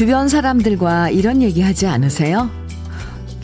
주변 0.00 0.28
사람들과 0.28 1.10
이런 1.10 1.42
얘기 1.42 1.60
하지 1.60 1.86
않으세요? 1.86 2.48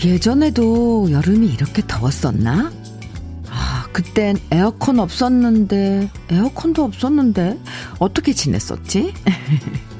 예전에도 0.02 1.06
여름이 1.10 1.48
이렇게 1.48 1.82
더웠었나? 1.86 2.72
아, 3.50 3.86
그땐 3.92 4.38
에어컨 4.50 4.98
없었는데, 4.98 6.08
에어컨도 6.30 6.82
없었는데, 6.82 7.58
어떻게 7.98 8.32
지냈었지? 8.32 9.12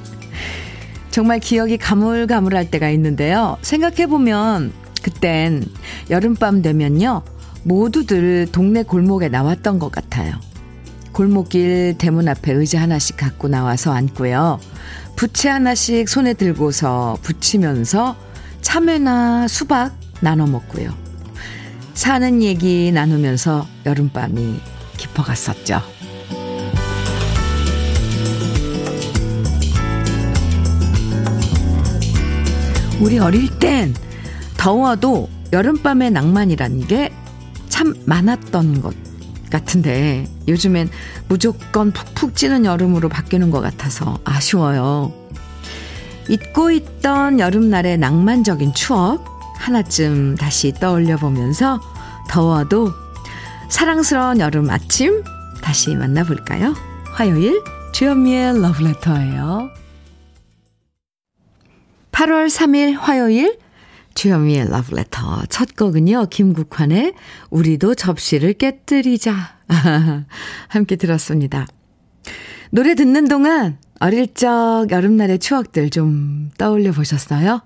정말 1.13 1.41
기억이 1.41 1.77
가물가물할 1.77 2.71
때가 2.71 2.89
있는데요. 2.89 3.59
생각해보면, 3.61 4.73
그땐 5.03 5.63
여름밤 6.09 6.63
되면요. 6.63 7.21
모두들 7.65 8.47
동네 8.51 8.83
골목에 8.83 9.29
나왔던 9.29 9.79
것 9.79 9.93
같아요. 9.93 10.33
골목길 11.13 11.97
대문 11.99 12.29
앞에 12.29 12.53
의자 12.53 12.81
하나씩 12.81 13.19
갖고 13.19 13.49
나와서 13.49 13.93
앉고요. 13.93 14.59
부채 15.17 15.49
하나씩 15.49 16.09
손에 16.09 16.35
들고서 16.35 17.17
붙이면서 17.23 18.17
참외나 18.61 19.49
수박 19.49 19.99
나눠 20.21 20.47
먹고요. 20.47 20.95
사는 21.95 22.43
얘기 22.43 22.93
나누면서 22.93 23.67
여름밤이 23.87 24.61
깊어갔었죠. 24.97 25.81
우리 33.01 33.19
어릴 33.19 33.59
땐 33.59 33.95
더워도 34.57 35.29
여름밤의 35.53 36.11
낭만이라는 36.11 36.87
게 36.87 37.27
참 37.77 37.93
많았던 38.07 38.81
것 38.81 38.95
같은데 39.51 40.27
요즘엔 40.49 40.89
무조건 41.29 41.93
푹푹 41.93 42.37
찌는 42.37 42.65
여름으로 42.65 43.09
바뀌는 43.09 43.51
것 43.51 43.61
같아서 43.61 44.19
아쉬워요. 44.25 45.13
잊고 46.29 46.71
있던 46.71 47.39
여름날의 47.39 47.99
낭만적인 47.99 48.75
추억 48.75 49.25
하나쯤 49.59 50.37
다시 50.37 50.73
떠올려 50.73 51.17
보면서 51.17 51.81
더워도 52.29 52.93
사랑스러운 53.69 54.41
여름 54.41 54.71
아침 54.71 55.23
다시 55.63 55.95
만나볼까요? 55.95 56.75
화요일 57.13 57.63
주현미의 57.93 58.61
러브레터예요. 58.61 59.71
8월 62.13 62.49
3일 62.49 62.97
화요일 62.97 63.59
주현미의 64.17 64.71
러브레터 64.71 65.45
첫 65.51 65.77
곡은요. 65.77 66.27
김국환의 66.31 67.13
우리도 67.51 67.95
접시를 67.95 68.55
깨뜨리자 68.55 69.35
함께 70.69 70.97
들었습니다. 70.97 71.67
노래 72.71 72.95
듣는 72.95 73.29
동안 73.29 73.79
어릴 74.01 74.33
적 74.35 74.87
여름날의 74.91 75.39
추억들 75.39 75.91
좀 75.91 76.51
떠올려 76.57 76.93
보셨어요? 76.93 77.61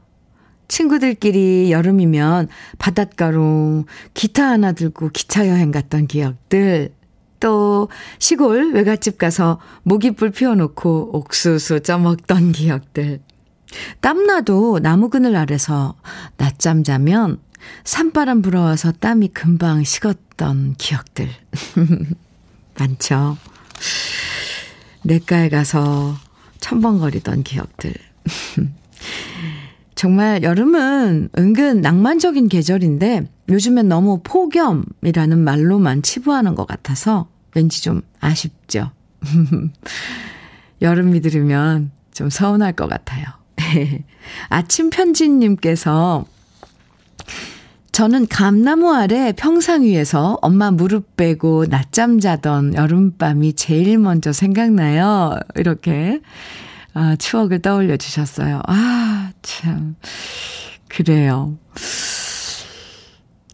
친구들끼리 0.66 1.70
여름이면 1.70 2.48
바닷가로 2.78 3.86
기타 4.14 4.48
하나 4.50 4.72
들고 4.72 5.10
기차 5.10 5.48
여행 5.48 5.70
갔던 5.70 6.08
기억들, 6.08 6.92
또 7.38 7.88
시골 8.18 8.72
외갓집 8.72 9.18
가서 9.18 9.58
모기불 9.82 10.30
피워놓고 10.30 11.16
옥수수 11.16 11.80
쪄먹던 11.80 12.52
기억들, 12.52 13.20
땀나도 14.00 14.80
나무 14.80 15.08
그늘 15.10 15.36
아래서 15.36 15.94
낮잠 16.36 16.84
자면 16.84 17.38
산바람 17.84 18.42
불어와서 18.42 18.92
땀이 18.92 19.28
금방 19.28 19.84
식었던 19.84 20.74
기억들. 20.78 21.28
많죠. 22.78 23.36
내가에 25.02 25.48
가서 25.48 26.16
첨벙거리던 26.60 27.42
기억들. 27.42 27.94
정말 29.94 30.42
여름은 30.42 31.30
은근 31.36 31.80
낭만적인 31.82 32.48
계절인데 32.48 33.28
요즘엔 33.50 33.88
너무 33.88 34.20
폭염이라는 34.22 35.38
말로만 35.38 36.02
치부하는 36.02 36.54
것 36.54 36.66
같아서 36.66 37.28
왠지 37.54 37.82
좀 37.82 38.00
아쉽죠. 38.20 38.92
여름이 40.80 41.20
들으면 41.20 41.90
좀 42.12 42.30
서운할 42.30 42.72
것 42.72 42.88
같아요. 42.88 43.26
아침 44.48 44.90
편지님께서 44.90 46.24
저는 47.92 48.28
감나무 48.28 48.94
아래 48.94 49.32
평상 49.32 49.82
위에서 49.82 50.38
엄마 50.42 50.70
무릎 50.70 51.16
빼고 51.16 51.66
낮잠 51.68 52.20
자던 52.20 52.74
여름밤이 52.74 53.54
제일 53.54 53.98
먼저 53.98 54.32
생각나요. 54.32 55.38
이렇게 55.56 56.20
아, 56.94 57.16
추억을 57.16 57.60
떠올려 57.60 57.96
주셨어요. 57.96 58.62
아, 58.66 59.32
참. 59.42 59.96
그래요. 60.88 61.56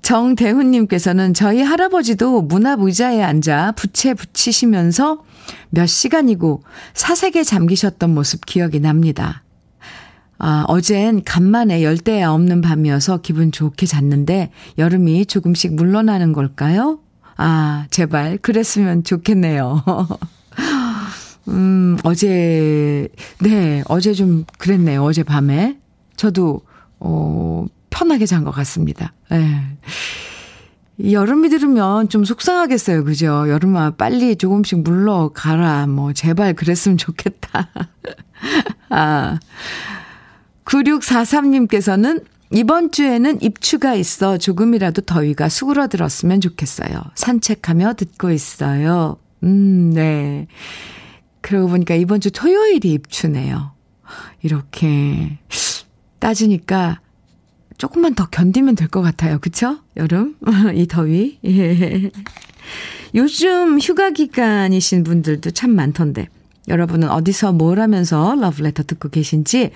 정대훈님께서는 0.02 1.34
저희 1.34 1.62
할아버지도 1.62 2.42
문앞 2.42 2.80
의자에 2.80 3.22
앉아 3.22 3.72
부채 3.72 4.14
붙이시면서 4.14 5.24
몇 5.70 5.86
시간이고 5.86 6.62
사색에 6.94 7.42
잠기셨던 7.42 8.14
모습 8.14 8.46
기억이 8.46 8.78
납니다. 8.80 9.42
아, 10.38 10.64
어젠 10.68 11.22
간만에 11.24 11.82
열대야 11.82 12.30
없는 12.30 12.60
밤이어서 12.60 13.18
기분 13.18 13.52
좋게 13.52 13.86
잤는데 13.86 14.50
여름이 14.78 15.26
조금씩 15.26 15.74
물러나는 15.74 16.32
걸까요? 16.32 16.98
아, 17.36 17.86
제발 17.90 18.38
그랬으면 18.38 19.02
좋겠네요. 19.04 19.82
음, 21.48 21.96
어제, 22.02 23.08
네, 23.40 23.82
어제 23.86 24.12
좀 24.14 24.44
그랬네요. 24.58 25.02
어제 25.04 25.22
밤에. 25.22 25.78
저도, 26.16 26.62
어, 26.98 27.66
편하게 27.90 28.26
잔 28.26 28.44
것 28.44 28.50
같습니다. 28.50 29.12
예. 29.32 29.36
네. 29.38 29.62
여름이 31.12 31.50
들으면 31.50 32.08
좀 32.08 32.24
속상하겠어요. 32.24 33.04
그죠? 33.04 33.48
여름아, 33.48 33.92
빨리 33.92 34.34
조금씩 34.36 34.82
물러가라. 34.82 35.86
뭐, 35.88 36.12
제발 36.14 36.54
그랬으면 36.54 36.96
좋겠다. 36.96 37.68
아. 38.90 39.38
9643님께서는 40.66 42.24
이번 42.52 42.92
주에는 42.92 43.42
입추가 43.42 43.94
있어 43.94 44.38
조금이라도 44.38 45.02
더위가 45.02 45.48
수그러들었으면 45.48 46.40
좋겠어요. 46.40 47.02
산책하며 47.14 47.94
듣고 47.94 48.30
있어요. 48.30 49.16
음, 49.42 49.90
네. 49.92 50.46
그러고 51.40 51.68
보니까 51.68 51.94
이번 51.94 52.20
주 52.20 52.30
토요일이 52.30 52.92
입추네요. 52.92 53.72
이렇게 54.42 55.38
따지니까 56.18 57.00
조금만 57.78 58.14
더 58.14 58.26
견디면 58.28 58.74
될 58.76 58.88
것 58.88 59.02
같아요. 59.02 59.38
그쵸? 59.38 59.78
여름? 59.96 60.36
이 60.74 60.86
더위? 60.86 61.38
예. 61.44 62.10
요즘 63.14 63.78
휴가 63.78 64.10
기간이신 64.10 65.04
분들도 65.04 65.50
참 65.50 65.70
많던데. 65.70 66.28
여러분은 66.68 67.08
어디서 67.10 67.52
뭘 67.52 67.78
하면서 67.80 68.34
러브레터 68.34 68.84
듣고 68.84 69.08
계신지 69.08 69.70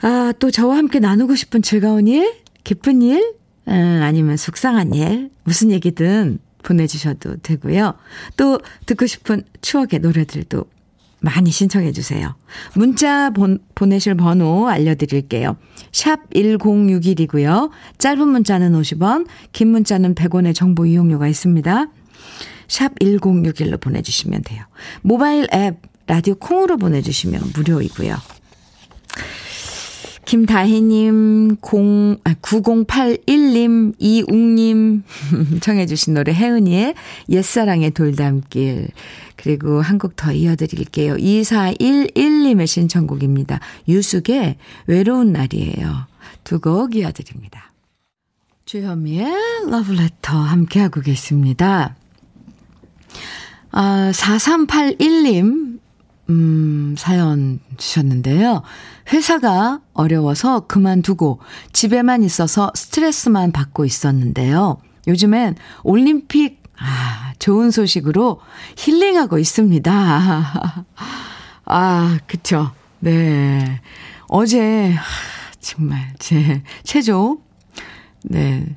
아, 0.00 0.32
또 0.38 0.50
저와 0.50 0.76
함께 0.76 1.00
나누고 1.00 1.34
싶은 1.34 1.62
즐거운 1.62 2.06
일, 2.06 2.34
기쁜 2.64 3.02
일, 3.02 3.34
음, 3.66 4.00
아니면 4.02 4.36
속상한 4.36 4.94
일, 4.94 5.30
무슨 5.44 5.70
얘기든 5.70 6.38
보내주셔도 6.62 7.36
되고요. 7.38 7.94
또 8.36 8.60
듣고 8.86 9.06
싶은 9.06 9.42
추억의 9.60 10.00
노래들도 10.00 10.64
많이 11.20 11.50
신청해 11.50 11.92
주세요. 11.92 12.36
문자 12.74 13.30
본, 13.30 13.58
보내실 13.74 14.14
번호 14.14 14.68
알려드릴게요. 14.68 15.56
샵 15.92 16.30
1061이고요. 16.30 17.70
짧은 17.98 18.28
문자는 18.28 18.72
50원, 18.72 19.26
긴 19.52 19.68
문자는 19.68 20.14
100원의 20.14 20.54
정보 20.54 20.86
이용료가 20.86 21.26
있습니다. 21.26 21.88
샵 22.68 22.98
1061로 23.00 23.80
보내주시면 23.80 24.42
돼요. 24.42 24.62
모바일 25.02 25.48
앱 25.52 25.78
라디오 26.06 26.34
콩으로 26.36 26.76
보내주시면 26.76 27.52
무료이고요. 27.54 28.16
김다희님, 30.28 31.56
0, 31.72 32.18
아, 32.22 32.34
9081님, 32.42 33.94
이웅님, 33.98 35.02
청해주신 35.62 36.12
노래 36.12 36.34
혜은이의 36.34 36.94
옛사랑의 37.30 37.92
돌담길. 37.92 38.88
그리고 39.36 39.80
한 39.80 39.96
곡 39.96 40.16
더 40.16 40.30
이어드릴게요. 40.32 41.14
2411님의 41.16 42.66
신청곡입니다. 42.66 43.60
유숙의 43.88 44.56
외로운 44.86 45.32
날이에요. 45.32 46.06
두 46.44 46.60
곡 46.60 46.94
이어드립니다. 46.94 47.72
주현미의 48.66 49.32
러브레터 49.70 50.36
함께하고 50.36 51.00
계십니다. 51.00 51.96
아, 53.70 54.10
4381님, 54.12 55.77
음, 56.30 56.94
사연 56.98 57.58
주셨는데요. 57.78 58.62
회사가 59.12 59.80
어려워서 59.94 60.66
그만두고 60.66 61.40
집에만 61.72 62.22
있어서 62.22 62.70
스트레스만 62.74 63.52
받고 63.52 63.84
있었는데요. 63.84 64.78
요즘엔 65.06 65.56
올림픽, 65.84 66.62
아, 66.78 67.32
좋은 67.38 67.70
소식으로 67.70 68.40
힐링하고 68.76 69.38
있습니다. 69.38 70.84
아, 71.64 72.18
그쵸. 72.26 72.72
네. 73.00 73.80
어제, 74.28 74.94
정말, 75.60 76.12
제, 76.18 76.62
최종, 76.82 77.40
네. 78.24 78.76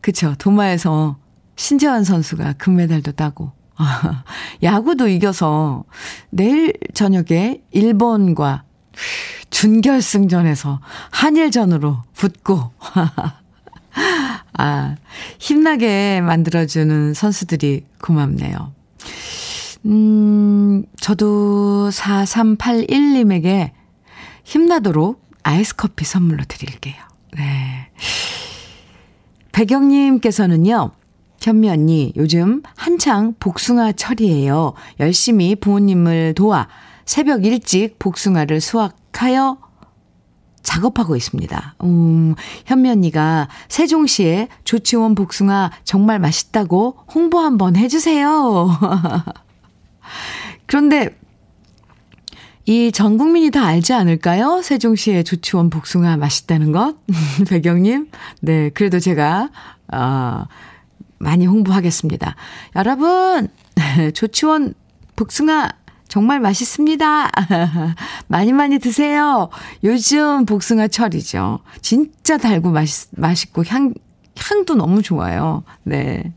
그쵸. 0.00 0.34
도마에서 0.38 1.18
신재환 1.56 2.04
선수가 2.04 2.54
금메달도 2.54 3.12
따고, 3.12 3.52
야구도 4.62 5.08
이겨서 5.08 5.84
내일 6.30 6.72
저녁에 6.94 7.62
일본과 7.70 8.64
준결승전에서 9.50 10.80
한일전으로 11.10 12.02
붙고, 12.14 12.72
아, 14.56 14.96
힘나게 15.38 16.20
만들어주는 16.20 17.14
선수들이 17.14 17.84
고맙네요. 18.00 18.72
음, 19.86 20.84
저도 20.98 21.90
4381님에게 21.90 23.72
힘나도록 24.44 25.22
아이스 25.42 25.76
커피 25.76 26.04
선물로 26.04 26.44
드릴게요. 26.48 26.94
네. 27.36 27.90
배경님께서는요, 29.52 30.90
현미 31.44 31.68
언니, 31.68 32.12
요즘 32.16 32.62
한창 32.74 33.34
복숭아 33.38 33.92
철이에요. 33.92 34.72
열심히 34.98 35.54
부모님을 35.54 36.32
도와 36.34 36.68
새벽 37.04 37.44
일찍 37.44 37.98
복숭아를 37.98 38.62
수확하여 38.62 39.58
작업하고 40.62 41.16
있습니다. 41.16 41.74
음, 41.84 42.34
현미 42.64 42.88
언니가 42.88 43.48
세종시에 43.68 44.48
조치원 44.64 45.14
복숭아 45.14 45.70
정말 45.84 46.18
맛있다고 46.18 46.96
홍보 47.14 47.38
한번 47.40 47.76
해주세요. 47.76 48.70
그런데 50.64 51.14
이 52.64 52.90
전 52.90 53.18
국민이 53.18 53.50
다 53.50 53.66
알지 53.66 53.92
않을까요? 53.92 54.62
세종시의 54.62 55.24
조치원 55.24 55.68
복숭아 55.68 56.16
맛있다는 56.16 56.72
것? 56.72 56.96
배경님? 57.50 58.08
네, 58.40 58.70
그래도 58.70 58.98
제가, 58.98 59.50
어, 59.92 60.44
많이 61.24 61.46
홍보하겠습니다. 61.46 62.36
여러분, 62.76 63.48
조치원 64.14 64.74
복숭아 65.16 65.70
정말 66.06 66.38
맛있습니다. 66.38 67.30
많이 68.28 68.52
많이 68.52 68.78
드세요. 68.78 69.48
요즘 69.82 70.44
복숭아 70.44 70.88
철이죠. 70.88 71.60
진짜 71.80 72.36
달고 72.36 72.70
맛있, 72.70 73.08
맛있고 73.16 73.64
향, 73.66 73.94
향도 74.36 74.74
너무 74.74 75.02
좋아요. 75.02 75.64
네. 75.82 76.34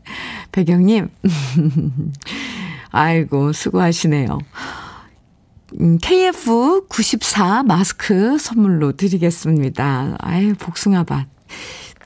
배경님. 0.52 1.10
아이고, 2.90 3.52
수고하시네요. 3.52 4.38
음, 5.80 5.98
KF94 5.98 7.66
마스크 7.66 8.38
선물로 8.38 8.92
드리겠습니다. 8.92 10.16
아유, 10.18 10.54
복숭아밭. 10.58 11.26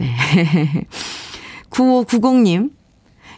네. 0.01 0.87
9590님, 1.73 2.71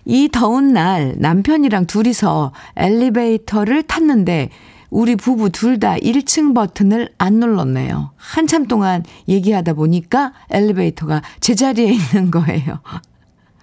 이 0.05 0.29
더운 0.31 0.73
날 0.73 1.15
남편이랑 1.19 1.87
둘이서 1.87 2.53
엘리베이터를 2.77 3.85
탔는데 3.85 4.51
우리 4.91 5.17
부부 5.17 5.51
둘 5.51 5.81
다 5.81 5.97
1층 5.97 6.55
버튼을 6.55 7.11
안 7.19 7.35
눌렀네요. 7.35 8.13
한참 8.17 8.67
동안 8.67 9.03
얘기하다 9.29 9.73
보니까 9.75 10.33
엘리베이터가 10.51 11.23
제자리에 11.41 11.93
있는 11.93 12.31
거예요. 12.31 12.81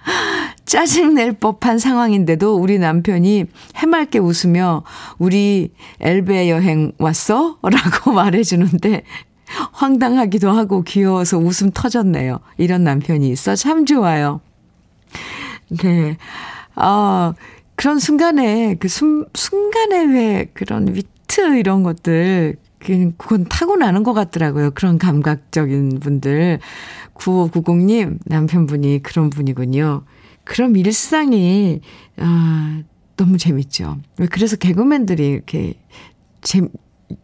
짜증낼 0.66 1.34
법한 1.34 1.78
상황인데도 1.80 2.56
우리 2.56 2.80
남편이 2.80 3.46
해맑게 3.76 4.20
웃으며 4.20 4.84
우리 5.20 5.72
엘베 6.00 6.50
여행 6.50 6.92
왔어? 6.98 7.58
라고 7.62 8.12
말해주는데 8.14 9.04
황당하기도 9.74 10.50
하고 10.50 10.82
귀여워서 10.84 11.38
웃음 11.38 11.72
터졌네요. 11.72 12.40
이런 12.58 12.84
남편이 12.84 13.30
있어 13.30 13.56
참 13.56 13.86
좋아요. 13.86 14.42
네. 15.84 16.18
아, 16.76 17.34
그런 17.76 18.00
순간에, 18.00 18.76
그 18.76 18.88
순, 18.88 19.26
순간에 19.34 20.06
왜 20.06 20.50
그런 20.54 20.94
위트 20.94 21.58
이런 21.58 21.84
것들, 21.84 22.58
그, 22.80 23.12
그건 23.18 23.46
타고나는 23.46 24.04
것 24.04 24.14
같더라고요. 24.14 24.72
그런 24.72 24.98
감각적인 24.98 26.00
분들. 26.00 26.60
9590님, 27.14 28.20
남편분이 28.26 29.04
그런 29.04 29.30
분이군요. 29.30 30.04
그럼 30.44 30.76
일상이, 30.76 31.82
아, 32.18 32.82
너무 33.16 33.38
재밌죠. 33.38 33.98
그래서 34.32 34.56
개그맨들이 34.56 35.28
이렇게, 35.28 35.76
재, 36.42 36.62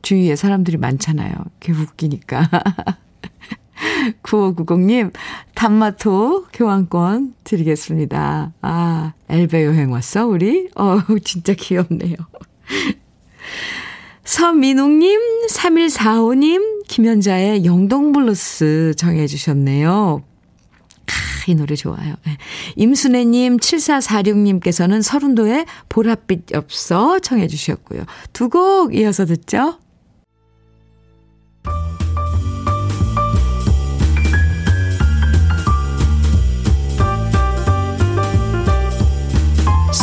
주위에 0.01 0.35
사람들이 0.35 0.77
많잖아요. 0.77 1.33
개 1.59 1.71
웃기니까. 1.71 2.49
9590님, 4.23 5.11
단마토 5.55 6.45
교환권 6.53 7.35
드리겠습니다. 7.43 8.53
아, 8.61 9.13
엘베 9.29 9.65
여행 9.65 9.91
왔어, 9.91 10.25
우리? 10.27 10.69
어, 10.75 10.99
진짜 11.23 11.53
귀엽네요. 11.53 12.15
서민웅님, 14.23 15.19
3145님, 15.49 16.85
김현자의 16.87 17.63
영동블루스 17.65 18.93
정해주셨네요. 18.97 20.21
아, 21.07 21.11
이 21.47 21.55
노래 21.55 21.75
좋아요. 21.75 22.15
네. 22.25 22.37
임순애님, 22.75 23.57
7446님께서는 23.57 25.01
서른도의 25.01 25.65
보랏빛 25.87 26.53
엽서 26.53 27.19
청해 27.19 27.47
주셨고요. 27.47 28.03
두 28.33 28.49
곡 28.49 28.93
이어서 28.95 29.25
듣죠? 29.25 29.79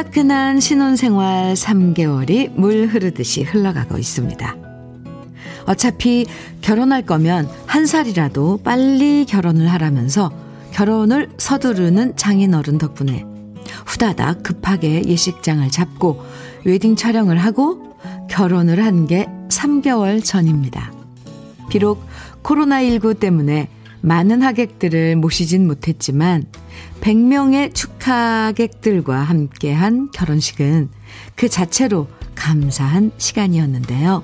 따끈따끈한 0.00 0.60
신혼생활 0.60 1.54
3개월이 1.54 2.50
물 2.54 2.86
흐르듯이 2.86 3.42
흘러가고 3.42 3.98
있습니다. 3.98 4.56
어차피 5.66 6.26
결혼할 6.62 7.02
거면 7.02 7.48
한 7.66 7.86
살이라도 7.86 8.60
빨리 8.64 9.26
결혼을 9.26 9.68
하라면서 9.68 10.30
결혼을 10.72 11.28
서두르는 11.36 12.16
장인어른 12.16 12.78
덕분에 12.78 13.24
후다닥 13.86 14.42
급하게 14.42 15.02
예식장을 15.04 15.68
잡고 15.70 16.22
웨딩 16.64 16.96
촬영을 16.96 17.36
하고 17.36 17.94
결혼을 18.30 18.82
한 18.84 19.06
게 19.06 19.26
3개월 19.48 20.24
전입니다. 20.24 20.92
비록 21.68 22.02
코로나19 22.42 23.20
때문에 23.20 23.68
많은 24.00 24.42
하객들을 24.42 25.16
모시진 25.16 25.66
못했지만 25.66 26.44
100명의 27.00 27.74
축하객들과 27.74 29.16
함께한 29.16 30.10
결혼식은 30.12 30.90
그 31.34 31.48
자체로 31.48 32.08
감사한 32.34 33.12
시간이었는데요. 33.16 34.22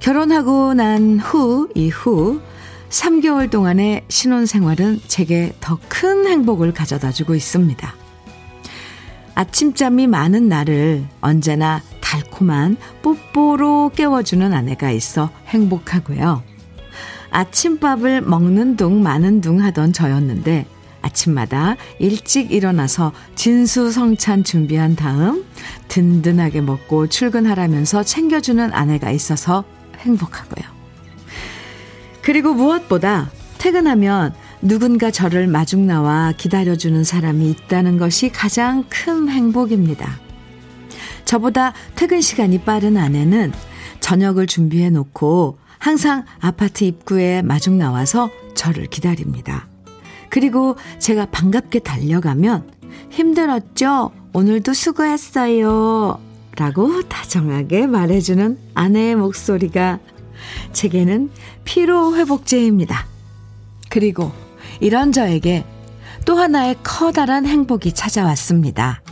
결혼하고 0.00 0.74
난 0.74 1.18
후, 1.20 1.68
이후 1.74 2.40
3개월 2.88 3.50
동안의 3.50 4.04
신혼 4.08 4.46
생활은 4.46 5.00
제게 5.06 5.54
더 5.60 5.78
큰 5.88 6.26
행복을 6.26 6.72
가져다 6.72 7.12
주고 7.12 7.34
있습니다. 7.34 7.94
아침잠이 9.34 10.06
많은 10.06 10.48
날을 10.48 11.04
언제나 11.20 11.80
달콤한 12.00 12.76
뽀뽀로 13.02 13.92
깨워주는 13.94 14.52
아내가 14.52 14.90
있어 14.90 15.30
행복하고요. 15.46 16.42
아침밥을 17.30 18.22
먹는 18.22 18.76
둥 18.76 19.02
마는 19.02 19.40
둥 19.40 19.62
하던 19.62 19.92
저였는데 19.92 20.66
아침마다 21.02 21.76
일찍 21.98 22.52
일어나서 22.52 23.12
진수성찬 23.34 24.44
준비한 24.44 24.96
다음 24.96 25.44
든든하게 25.88 26.60
먹고 26.60 27.08
출근하라면서 27.08 28.02
챙겨주는 28.02 28.72
아내가 28.72 29.10
있어서 29.10 29.64
행복하고요. 29.98 30.68
그리고 32.22 32.54
무엇보다 32.54 33.30
퇴근하면 33.58 34.34
누군가 34.62 35.10
저를 35.10 35.46
마중 35.46 35.86
나와 35.86 36.32
기다려주는 36.36 37.02
사람이 37.04 37.50
있다는 37.50 37.98
것이 37.98 38.30
가장 38.30 38.84
큰 38.88 39.28
행복입니다. 39.28 40.18
저보다 41.24 41.72
퇴근 41.94 42.20
시간이 42.20 42.62
빠른 42.62 42.96
아내는 42.96 43.52
저녁을 44.00 44.46
준비해 44.46 44.90
놓고 44.90 45.58
항상 45.78 46.24
아파트 46.40 46.84
입구에 46.84 47.42
마중 47.42 47.78
나와서 47.78 48.30
저를 48.54 48.86
기다립니다. 48.86 49.69
그리고 50.30 50.76
제가 50.98 51.26
반갑게 51.26 51.80
달려가면 51.80 52.70
힘들었죠? 53.10 54.12
오늘도 54.32 54.72
수고했어요. 54.72 56.20
라고 56.56 57.02
다정하게 57.08 57.86
말해주는 57.86 58.58
아내의 58.74 59.16
목소리가 59.16 59.98
제게는 60.72 61.30
피로회복제입니다. 61.64 63.06
그리고 63.88 64.32
이런 64.80 65.12
저에게 65.12 65.64
또 66.24 66.36
하나의 66.36 66.76
커다란 66.82 67.46
행복이 67.46 67.92
찾아왔습니다. 67.92 69.02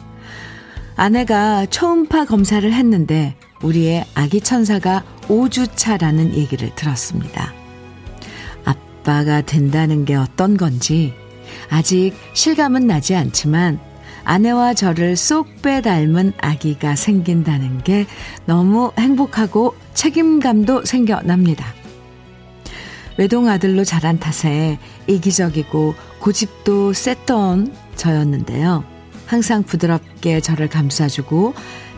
아내가 0.96 1.66
초음파 1.66 2.25
검사를 2.26 2.70
했는데 2.70 3.37
우리의 3.62 4.04
아기 4.14 4.40
천사가 4.40 5.04
5주차라는 5.22 6.34
얘기를 6.34 6.75
들었습니다. 6.75 7.57
아빠가 8.99 9.40
된다는 9.40 10.05
게 10.05 10.14
어떤 10.14 10.57
건지 10.57 11.14
아직 11.71 12.12
실감은 12.35 12.87
나지 12.87 13.14
않지만 13.14 13.81
아내와 14.25 14.75
저를 14.75 15.17
쏙 15.17 15.49
빼 15.62 15.81
닮은 15.81 16.33
아기가 16.38 16.95
생긴다는 16.95 17.83
게 17.83 18.07
너무 18.45 18.93
행복하고 18.99 19.75
책임감도 19.95 20.85
생겨납니다. 20.85 21.75
외동아들로 23.17 23.85
자란 23.85 24.21
탓에 24.21 24.78
이기적이고 25.09 25.95
고집도 26.21 26.93
셌던 26.93 27.75
저였는데요. 27.97 28.85
항상 29.26 29.64
부드럽게 29.64 30.40
저를 30.40 30.69
감싸주고 30.69 31.55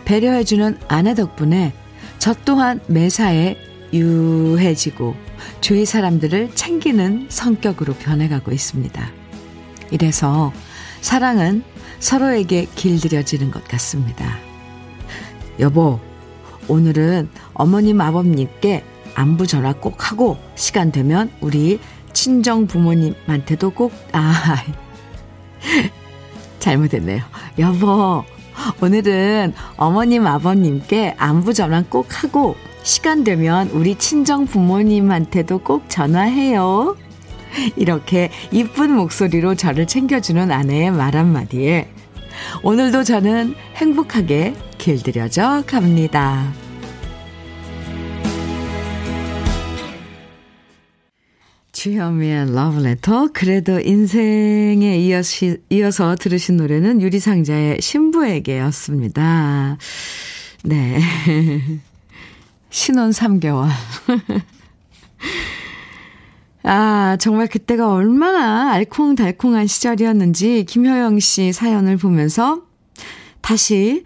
배려해주는 0.06 0.78
아내 0.88 1.14
덕분에 1.14 1.74
저 2.18 2.34
또한 2.44 2.80
매사에 2.86 3.56
유해지고 3.92 5.14
주위 5.60 5.84
사람들을 5.84 6.54
챙기는 6.54 7.26
성격으로 7.28 7.94
변해가고 7.94 8.52
있습니다. 8.52 9.10
이래서 9.90 10.52
사랑은 11.00 11.62
서로에게 11.98 12.66
길들여지는 12.74 13.50
것 13.50 13.64
같습니다. 13.64 14.38
여보, 15.58 16.00
오늘은 16.68 17.28
어머님 17.54 18.00
아버님께 18.00 18.84
안부 19.14 19.46
전화 19.46 19.72
꼭 19.72 20.10
하고 20.10 20.38
시간 20.54 20.92
되면 20.92 21.30
우리 21.40 21.80
친정 22.12 22.66
부모님한테도 22.66 23.70
꼭, 23.70 23.92
아, 24.12 24.64
잘못했네요. 26.58 27.22
여보, 27.58 28.24
오늘은 28.80 29.54
어머님, 29.76 30.26
아버님께 30.26 31.14
안부 31.18 31.54
전화 31.54 31.82
꼭 31.88 32.22
하고 32.22 32.56
시간 32.82 33.24
되면 33.24 33.68
우리 33.70 33.94
친정 33.96 34.46
부모님한테도 34.46 35.58
꼭 35.58 35.84
전화해요. 35.88 36.96
이렇게 37.76 38.30
이쁜 38.52 38.94
목소리로 38.94 39.54
저를 39.54 39.86
챙겨주는 39.86 40.50
아내의 40.50 40.90
말 40.90 41.16
한마디에 41.16 41.88
오늘도 42.62 43.04
저는 43.04 43.54
행복하게 43.76 44.54
길들여져 44.78 45.64
갑니다. 45.66 46.52
주현미의 51.72 52.54
러브레터 52.54 53.30
그래도 53.32 53.80
인생에 53.80 54.98
이어시, 54.98 55.58
이어서 55.70 56.14
들으신 56.14 56.58
노래는 56.58 57.00
유리상자의 57.00 57.80
신부에게였습니다. 57.80 59.78
네. 60.64 61.00
신혼 62.70 63.10
3개월. 63.10 63.68
아, 66.62 67.16
정말 67.18 67.48
그때가 67.48 67.92
얼마나 67.92 68.70
알콩달콩한 68.70 69.66
시절이었는지 69.66 70.64
김효영 70.68 71.18
씨 71.18 71.52
사연을 71.52 71.96
보면서 71.96 72.62
다시 73.40 74.04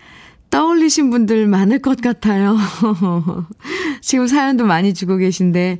떠올리신 0.50 1.10
분들 1.10 1.46
많을 1.46 1.80
것 1.80 2.00
같아요. 2.00 2.56
지금 4.00 4.26
사연도 4.26 4.64
많이 4.64 4.94
주고 4.94 5.16
계신데, 5.16 5.78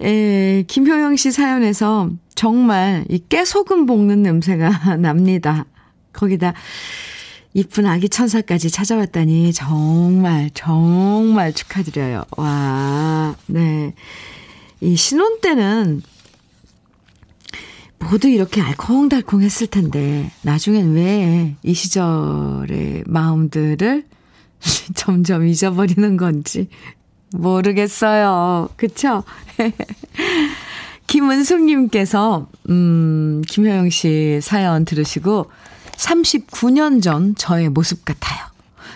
에, 0.00 0.64
김효영 0.66 1.16
씨 1.16 1.32
사연에서 1.32 2.10
정말 2.34 3.04
이 3.08 3.22
깨소금 3.28 3.86
볶는 3.86 4.22
냄새가 4.22 4.96
납니다. 5.00 5.64
거기다 6.12 6.52
이쁜 7.54 7.86
아기 7.86 8.08
천사까지 8.08 8.70
찾아왔다니 8.70 9.52
정말 9.52 10.50
정말 10.54 11.52
축하드려요. 11.52 12.22
와, 12.36 13.36
네. 13.46 13.94
이 14.80 14.96
신혼 14.96 15.40
때는 15.40 16.02
모두 17.98 18.28
이렇게 18.28 18.60
알콩달콩 18.60 19.42
했을 19.42 19.66
텐데, 19.66 20.30
나중엔 20.42 20.94
왜 20.94 21.54
이 21.62 21.74
시절의 21.74 23.04
마음들을 23.06 24.04
점점 24.96 25.46
잊어버리는 25.46 26.16
건지 26.16 26.68
모르겠어요. 27.32 28.70
그쵸? 28.76 29.22
김은숙님께서, 31.06 32.48
음, 32.70 33.42
김효영 33.48 33.90
씨 33.90 34.40
사연 34.42 34.84
들으시고, 34.84 35.50
39년 35.96 37.02
전 37.02 37.34
저의 37.36 37.68
모습 37.68 38.04
같아요. 38.04 38.40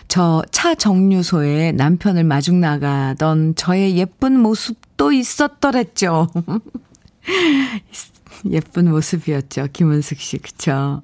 저 0.09 0.43
차 0.53 0.75
정류소에 0.75 1.73
남편을 1.73 2.25
마중 2.25 2.61
나가던 2.61 3.55
저의 3.57 3.97
예쁜 3.97 4.39
모습도 4.41 5.13
있었더랬죠. 5.13 6.29
예쁜 8.51 8.91
모습이었죠. 8.91 9.69
김은숙 9.73 10.21
씨, 10.21 10.39
그쵸? 10.39 11.03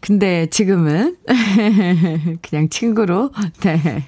근데 0.00 0.46
지금은 0.50 1.16
그냥 2.42 2.68
친구로, 2.68 3.32
네. 3.60 4.04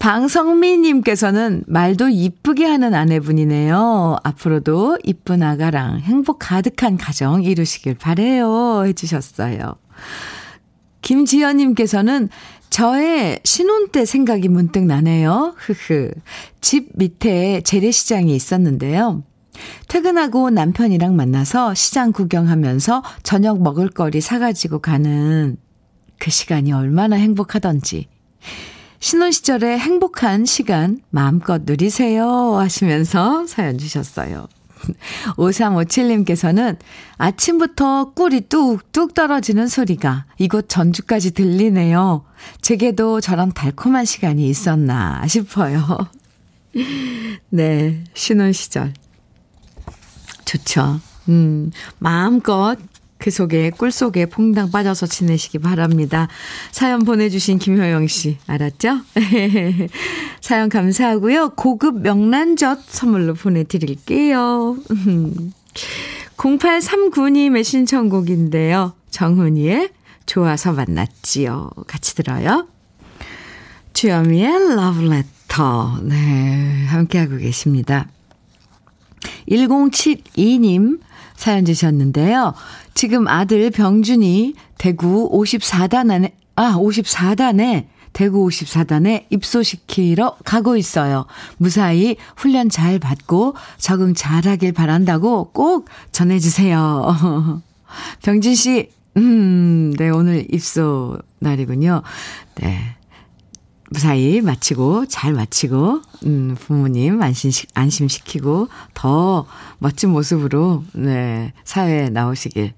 방성미님께서는 0.00 1.64
말도 1.66 2.08
이쁘게 2.08 2.64
하는 2.64 2.94
아내분이네요. 2.94 4.16
앞으로도 4.24 4.98
이쁜 5.04 5.42
아가랑 5.42 6.00
행복 6.00 6.38
가득한 6.40 6.96
가정 6.96 7.44
이루시길 7.44 7.94
바래요. 7.94 8.84
해주셨어요. 8.86 9.74
김지연님께서는 11.02 12.30
저의 12.70 13.40
신혼 13.44 13.90
때 13.90 14.06
생각이 14.06 14.48
문득 14.48 14.84
나네요. 14.84 15.54
흐흐. 15.58 16.12
집 16.62 16.90
밑에 16.94 17.60
재래시장이 17.60 18.34
있었는데요. 18.34 19.22
퇴근하고 19.88 20.48
남편이랑 20.48 21.14
만나서 21.14 21.74
시장 21.74 22.12
구경하면서 22.12 23.02
저녁 23.22 23.60
먹을 23.60 23.90
거리 23.90 24.22
사가지고 24.22 24.78
가는 24.78 25.58
그 26.18 26.30
시간이 26.30 26.72
얼마나 26.72 27.16
행복하던지. 27.16 28.08
신혼 29.00 29.32
시절의 29.32 29.78
행복한 29.78 30.44
시간 30.44 31.00
마음껏 31.08 31.62
누리세요 31.64 32.56
하시면서 32.56 33.46
사연 33.46 33.78
주셨어요. 33.78 34.46
5357님께서는 35.36 36.76
아침부터 37.16 38.12
꿀이 38.12 38.42
뚝뚝 38.42 39.14
떨어지는 39.14 39.68
소리가 39.68 40.26
이곳 40.38 40.68
전주까지 40.68 41.32
들리네요. 41.32 42.24
제게도 42.60 43.22
저런 43.22 43.52
달콤한 43.52 44.04
시간이 44.04 44.46
있었나 44.48 45.26
싶어요. 45.26 46.08
네, 47.48 48.04
신혼 48.12 48.52
시절. 48.52 48.92
좋죠. 50.44 51.00
음, 51.30 51.70
마음껏 51.98 52.76
그 53.20 53.30
속에, 53.30 53.70
꿀 53.70 53.92
속에 53.92 54.26
퐁당 54.26 54.70
빠져서 54.70 55.06
지내시기 55.06 55.58
바랍니다. 55.58 56.26
사연 56.72 57.04
보내주신 57.04 57.58
김효영 57.58 58.06
씨, 58.06 58.38
알았죠? 58.46 59.00
사연 60.40 60.68
감사하고요. 60.70 61.50
고급 61.50 62.00
명란젓 62.00 62.80
선물로 62.88 63.34
보내드릴게요. 63.34 64.76
0839님의 66.36 67.62
신청곡인데요. 67.62 68.94
정훈이의 69.10 69.90
좋아서 70.24 70.72
만났지요. 70.72 71.70
같이 71.86 72.14
들어요. 72.14 72.66
주여미의 73.92 74.76
러브레터. 74.76 76.00
네, 76.04 76.86
함께하고 76.86 77.36
계십니다. 77.36 78.08
1072님 79.48 81.00
사연 81.40 81.64
주셨는데요. 81.64 82.52
지금 82.92 83.26
아들 83.26 83.70
병준이 83.70 84.52
대구 84.76 85.30
54단에, 85.32 86.32
아, 86.54 86.74
54단에, 86.76 87.86
대구 88.12 88.46
54단에 88.46 89.24
입소시키러 89.30 90.36
가고 90.44 90.76
있어요. 90.76 91.24
무사히 91.56 92.16
훈련 92.36 92.68
잘 92.68 92.98
받고 92.98 93.54
적응 93.78 94.12
잘 94.12 94.46
하길 94.46 94.72
바란다고 94.72 95.52
꼭 95.52 95.88
전해주세요. 96.12 97.62
병진 98.22 98.54
씨, 98.54 98.90
음, 99.16 99.94
네, 99.96 100.10
오늘 100.10 100.46
입소 100.52 101.20
날이군요. 101.38 102.02
네. 102.56 102.96
무사히 103.90 104.40
마치고, 104.40 105.06
잘 105.06 105.32
마치고, 105.32 106.02
음, 106.24 106.56
부모님 106.58 107.20
안심, 107.20 107.50
안심시키고, 107.74 108.68
더 108.94 109.46
멋진 109.78 110.10
모습으로, 110.10 110.84
네, 110.92 111.52
사회에 111.64 112.08
나오시길, 112.08 112.72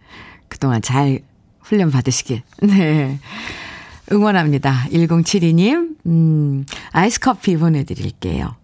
그동안 0.49 0.81
잘 0.81 1.21
훈련 1.61 1.91
받으시길, 1.91 2.41
네. 2.63 3.19
응원합니다. 4.11 4.87
1072님, 4.91 5.97
음, 6.07 6.65
아이스 6.93 7.21
커피 7.21 7.59
보내 7.59 7.85
드릴게요. 7.85 8.57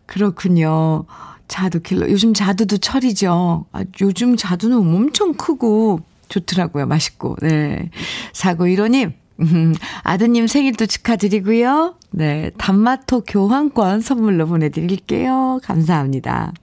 그렇군요. 0.06 1.04
자두 1.48 1.80
킬러. 1.80 2.08
요즘 2.08 2.32
자두도 2.32 2.78
철이죠. 2.78 3.66
아, 3.72 3.84
요즘 4.00 4.38
자두는 4.38 4.78
엄청 4.78 5.34
크고 5.34 6.00
좋더라고요. 6.30 6.86
맛있고. 6.86 7.36
네. 7.42 7.90
사고 8.32 8.64
1호님, 8.64 9.12
음, 9.40 9.74
아드님 10.02 10.46
생일도 10.46 10.86
축하드리고요. 10.86 11.96
네. 12.12 12.50
단마토 12.56 13.24
교환권 13.24 14.00
선물로 14.00 14.46
보내드릴게요. 14.46 15.60
감사합니다. 15.62 16.54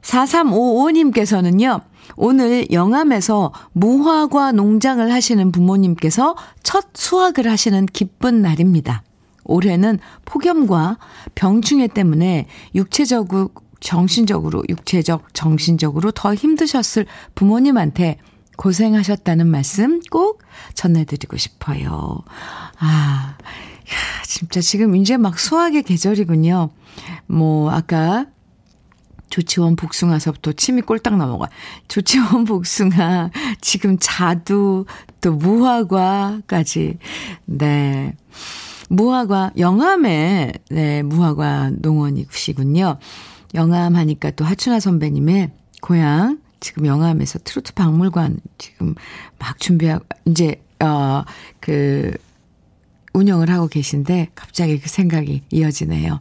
4355님께서는요, 0.00 1.82
오늘 2.16 2.70
영암에서 2.70 3.52
무화과 3.72 4.52
농장을 4.52 5.12
하시는 5.12 5.52
부모님께서 5.52 6.36
첫 6.62 6.86
수확을 6.94 7.50
하시는 7.50 7.86
기쁜 7.86 8.42
날입니다. 8.42 9.02
올해는 9.44 9.98
폭염과 10.24 10.98
병충해 11.34 11.88
때문에 11.88 12.46
육체적으로, 12.74 13.50
정신적으로, 13.80 14.62
육체적, 14.68 15.34
정신적으로 15.34 16.10
더 16.10 16.34
힘드셨을 16.34 17.06
부모님한테 17.34 18.18
고생하셨다는 18.56 19.46
말씀 19.46 20.00
꼭 20.10 20.42
전해드리고 20.74 21.36
싶어요. 21.36 22.22
아, 22.78 23.36
진짜 24.24 24.60
지금 24.60 24.96
이제 24.96 25.16
막 25.16 25.38
수학의 25.38 25.82
계절이군요. 25.82 26.70
뭐, 27.26 27.70
아까 27.70 28.26
조치원 29.30 29.76
복숭아서부터 29.76 30.52
침이 30.52 30.82
꼴딱 30.82 31.16
넘어가. 31.16 31.48
조치원 31.88 32.44
복숭아, 32.44 33.30
지금 33.60 33.96
자두, 34.00 34.86
또 35.20 35.32
무화과까지. 35.32 36.98
네. 37.46 38.14
무화과, 38.88 39.52
영암에, 39.58 40.52
네, 40.70 41.02
무화과 41.02 41.72
농원이시군요. 41.80 42.98
영암 43.54 43.96
하니까 43.96 44.30
또 44.32 44.44
하춘아 44.44 44.80
선배님의 44.80 45.50
고향, 45.80 46.38
지금 46.60 46.86
영암에서 46.86 47.40
트로트 47.44 47.74
박물관 47.74 48.38
지금 48.58 48.94
막 49.38 49.58
준비하고, 49.58 50.04
이제, 50.26 50.62
어, 50.80 51.24
그, 51.60 52.12
운영을 53.12 53.50
하고 53.50 53.66
계신데, 53.66 54.28
갑자기 54.34 54.78
그 54.78 54.88
생각이 54.88 55.42
이어지네요. 55.50 56.20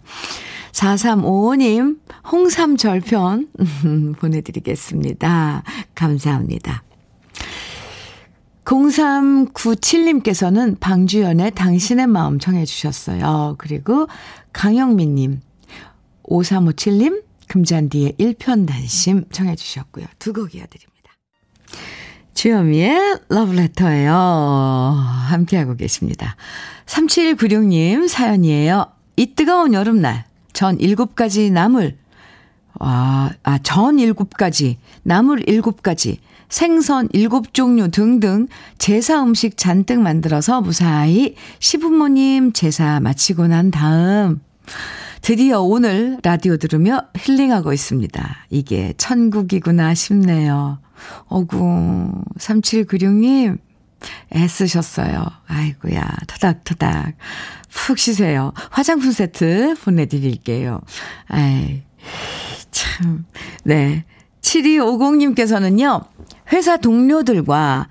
4355님, 0.75 1.99
홍삼 2.31 2.75
절편 2.75 3.47
보내드리겠습니다. 4.19 5.63
감사합니다. 5.95 6.83
0397님께서는 8.65 10.77
방주연의 10.79 11.51
당신의 11.51 12.07
마음 12.07 12.39
청해 12.39 12.65
주셨어요. 12.65 13.55
그리고 13.57 14.07
강영민님, 14.53 15.39
5357님, 16.23 17.23
금잔디의 17.47 18.13
1편 18.19 18.67
단심 18.67 19.23
청해 19.31 19.55
주셨고요. 19.55 20.05
두 20.19 20.33
곡 20.33 20.55
이어드립니다. 20.55 20.93
주현미의 22.33 23.19
러브레터예요. 23.29 24.13
함께하고 24.13 25.77
계십니다. 25.77 26.35
3796님 26.87 28.09
사연이에요. 28.09 28.87
이 29.15 29.35
뜨거운 29.35 29.73
여름날 29.73 30.25
전 30.55 30.77
7가지 30.77 31.51
나물 31.51 31.97
아, 32.79 33.29
아, 33.43 33.57
전 33.59 33.97
7가지, 33.97 34.77
나물 35.03 35.45
7가지, 35.45 36.17
생선 36.49 37.07
7종류 37.09 37.91
등등 37.91 38.47
제사 38.77 39.21
음식 39.23 39.57
잔뜩 39.57 39.99
만들어서 39.99 40.61
무사히 40.61 41.35
시부모님 41.59 42.53
제사 42.53 42.99
마치고 42.99 43.47
난 43.47 43.71
다음 43.71 44.41
드디어 45.21 45.61
오늘 45.61 46.19
라디오 46.21 46.57
들으며 46.57 47.01
힐링하고 47.17 47.73
있습니다. 47.73 48.35
이게 48.49 48.93
천국이구나 48.97 49.93
싶네요. 49.93 50.79
어구, 51.27 52.11
3796님, 52.37 53.57
애쓰셨어요. 54.35 55.25
아이고야, 55.47 56.05
토닥토닥. 56.27 57.15
푹 57.69 57.97
쉬세요. 57.97 58.53
화장품 58.71 59.11
세트 59.11 59.75
보내드릴게요. 59.83 60.81
아이, 61.27 61.83
참. 62.71 63.25
네. 63.63 64.05
7250님께서는요, 64.41 66.05
회사 66.51 66.77
동료들과 66.77 67.89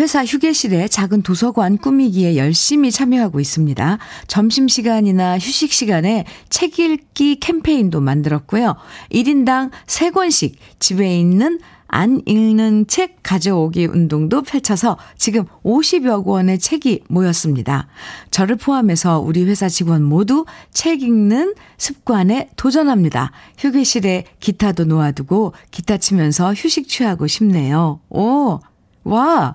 회사 0.00 0.24
휴게실에 0.24 0.88
작은 0.88 1.22
도서관 1.22 1.78
꾸미기에 1.78 2.36
열심히 2.36 2.90
참여하고 2.90 3.38
있습니다. 3.38 3.98
점심시간이나 4.26 5.38
휴식시간에 5.38 6.24
책 6.50 6.78
읽기 6.80 7.36
캠페인도 7.36 8.00
만들었고요. 8.00 8.74
1인당 9.12 9.70
3권씩 9.86 10.54
집에 10.80 11.16
있는 11.16 11.60
안 11.94 12.20
읽는 12.26 12.88
책 12.88 13.18
가져오기 13.22 13.86
운동도 13.86 14.42
펼쳐서 14.42 14.98
지금 15.16 15.44
50여 15.62 16.24
권의 16.24 16.58
책이 16.58 17.04
모였습니다. 17.08 17.86
저를 18.32 18.56
포함해서 18.56 19.20
우리 19.20 19.44
회사 19.44 19.68
직원 19.68 20.02
모두 20.02 20.44
책 20.72 21.02
읽는 21.02 21.54
습관에 21.78 22.50
도전합니다. 22.56 23.30
휴게실에 23.58 24.24
기타도 24.40 24.86
놓아두고 24.86 25.52
기타 25.70 25.96
치면서 25.96 26.52
휴식 26.52 26.88
취하고 26.88 27.28
싶네요. 27.28 28.00
오, 28.10 28.58
와! 29.04 29.54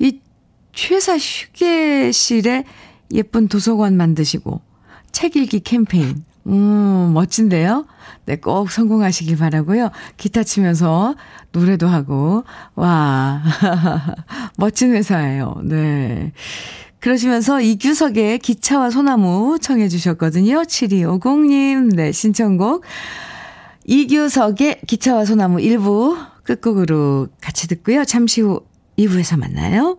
이 0.00 0.18
회사 0.90 1.16
휴게실에 1.16 2.64
예쁜 3.12 3.46
도서관 3.46 3.96
만드시고 3.96 4.60
책 5.12 5.36
읽기 5.36 5.60
캠페인. 5.60 6.24
음, 6.46 7.12
멋진데요? 7.14 7.86
네, 8.26 8.36
꼭 8.36 8.70
성공하시길 8.70 9.36
바라고요. 9.38 9.90
기타 10.16 10.42
치면서 10.42 11.14
노래도 11.52 11.88
하고, 11.88 12.44
와, 12.74 13.42
멋진 14.58 14.94
회사예요. 14.94 15.60
네. 15.64 16.32
그러시면서 17.00 17.60
이규석의 17.60 18.38
기차와 18.38 18.90
소나무 18.90 19.58
청해 19.60 19.88
주셨거든요. 19.88 20.62
7250님, 20.62 21.94
네, 21.94 22.12
신청곡. 22.12 22.82
이규석의 23.84 24.80
기차와 24.86 25.26
소나무 25.26 25.58
1부 25.58 26.16
끝곡으로 26.44 27.28
같이 27.42 27.68
듣고요. 27.68 28.04
잠시 28.04 28.40
후 28.40 28.62
2부에서 28.98 29.38
만나요. 29.38 29.98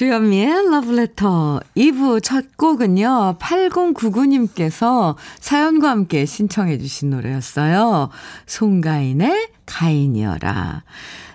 주현미의 0.00 0.46
Letter 0.48 1.60
2부 1.76 2.22
첫 2.22 2.56
곡은요. 2.56 3.36
8099님께서 3.38 5.14
사연과 5.40 5.90
함께 5.90 6.24
신청해 6.24 6.78
주신 6.78 7.10
노래였어요. 7.10 8.08
송가인의 8.46 9.50
가인이여라. 9.66 10.84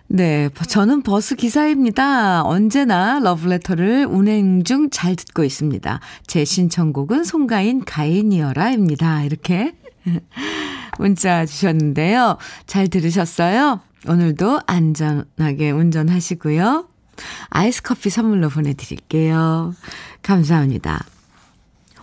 네, 0.07 0.49
저는 0.67 1.03
버스 1.03 1.35
기사입니다. 1.35 2.41
언제나 2.43 3.19
러브레터를 3.19 4.07
운행 4.09 4.63
중 4.63 4.89
잘 4.89 5.15
듣고 5.15 5.43
있습니다. 5.43 5.99
제 6.25 6.43
신청곡은 6.43 7.23
송가인 7.23 7.85
가인이어라입니다. 7.85 9.25
이렇게 9.25 9.75
문자 10.97 11.45
주셨는데요. 11.45 12.39
잘 12.65 12.87
들으셨어요? 12.87 13.81
오늘도 14.07 14.61
안전하게 14.65 15.69
운전하시고요. 15.69 16.94
아이스 17.49 17.81
커피 17.81 18.09
선물로 18.09 18.49
보내드릴게요. 18.49 19.73
감사합니다. 20.21 21.03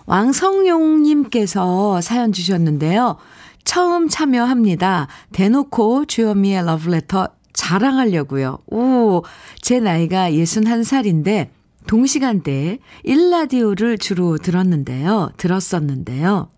왕성용님께서 0.07 2.01
사연 2.01 2.33
주셨는데요. 2.33 3.17
처음 3.65 4.09
참여합니다. 4.09 5.09
대놓고 5.33 6.07
주현미의 6.07 6.65
러브레터 6.67 7.29
자랑하려고요. 7.53 8.59
오, 8.67 9.23
제 9.61 9.79
나이가 9.79 10.31
61살인데 10.31 11.51
동시간대에 11.87 12.79
일라디오를 13.05 13.99
주로 13.99 14.39
들었는데요. 14.39 15.31
들었었는데요. 15.37 16.49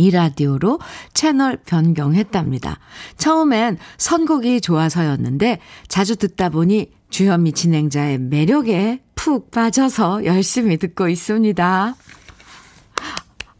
이 0.00 0.10
라디오로 0.10 0.80
채널 1.12 1.58
변경했답니다. 1.58 2.78
처음엔 3.18 3.76
선곡이 3.98 4.62
좋아서였는데 4.62 5.60
자주 5.88 6.16
듣다 6.16 6.48
보니 6.48 6.90
주현미 7.10 7.52
진행자의 7.52 8.18
매력에 8.18 9.02
푹 9.14 9.50
빠져서 9.50 10.24
열심히 10.24 10.78
듣고 10.78 11.10
있습니다. 11.10 11.94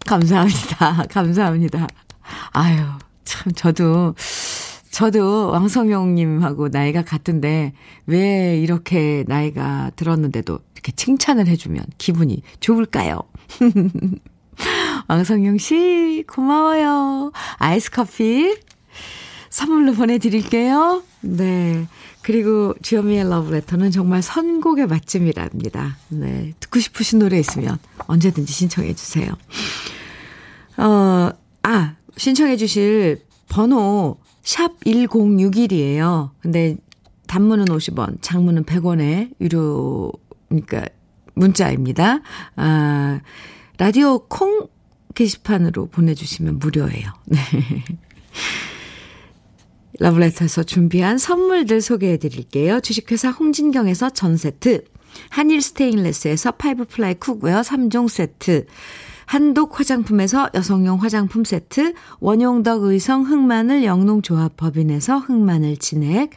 감사합니다. 0.06 1.04
감사합니다. 1.12 1.86
아유, 2.52 2.78
참, 3.24 3.52
저도, 3.52 4.14
저도 4.90 5.50
왕성용님하고 5.50 6.68
나이가 6.68 7.02
같은데 7.02 7.74
왜 8.06 8.58
이렇게 8.58 9.24
나이가 9.28 9.90
들었는데도 9.94 10.58
이렇게 10.72 10.92
칭찬을 10.92 11.48
해주면 11.48 11.84
기분이 11.98 12.42
좋을까요? 12.60 13.20
왕성용 15.10 15.58
씨, 15.58 16.22
고마워요. 16.28 17.32
아이스 17.56 17.90
커피 17.90 18.56
선물로 19.48 19.94
보내드릴게요. 19.94 21.02
네. 21.22 21.88
그리고 22.22 22.74
주현미의 22.80 23.28
러브레터는 23.28 23.90
정말 23.90 24.22
선곡의 24.22 24.86
맛집이랍니다. 24.86 25.96
네. 26.10 26.54
듣고 26.60 26.78
싶으신 26.78 27.18
노래 27.18 27.40
있으면 27.40 27.78
언제든지 28.06 28.52
신청해 28.52 28.94
주세요. 28.94 29.32
어, 30.76 31.30
아, 31.64 31.96
신청해 32.16 32.56
주실 32.56 33.24
번호 33.48 34.18
샵 34.44 34.78
1061이에요. 34.78 36.30
근데 36.38 36.76
단문은 37.26 37.64
50원, 37.64 38.22
장문은 38.22 38.62
100원에 38.62 39.32
유료, 39.40 40.12
그러니까 40.48 40.84
문자입니다. 41.34 42.20
아, 42.54 43.20
라디오 43.76 44.20
콩 44.28 44.68
게시판으로 45.14 45.86
보내주시면 45.86 46.58
무료예요. 46.58 47.12
네. 47.26 47.38
러브레터에서 49.98 50.62
준비한 50.62 51.18
선물들 51.18 51.80
소개해 51.80 52.16
드릴게요. 52.16 52.80
주식회사 52.80 53.30
홍진경에서 53.30 54.10
전 54.10 54.36
세트, 54.36 54.84
한일 55.28 55.60
스테인레스에서 55.60 56.52
five 56.52 56.86
ply 56.86 57.14
cookware 57.14 57.60
3종 57.60 58.08
세트, 58.08 58.66
한독 59.26 59.78
화장품에서 59.78 60.48
여성용 60.54 61.02
화장품 61.02 61.44
세트, 61.44 61.92
원용덕 62.18 62.84
의성 62.84 63.24
흑마늘 63.24 63.84
영농조합 63.84 64.56
법인에서 64.56 65.18
흑마늘 65.18 65.76
진액, 65.76 66.30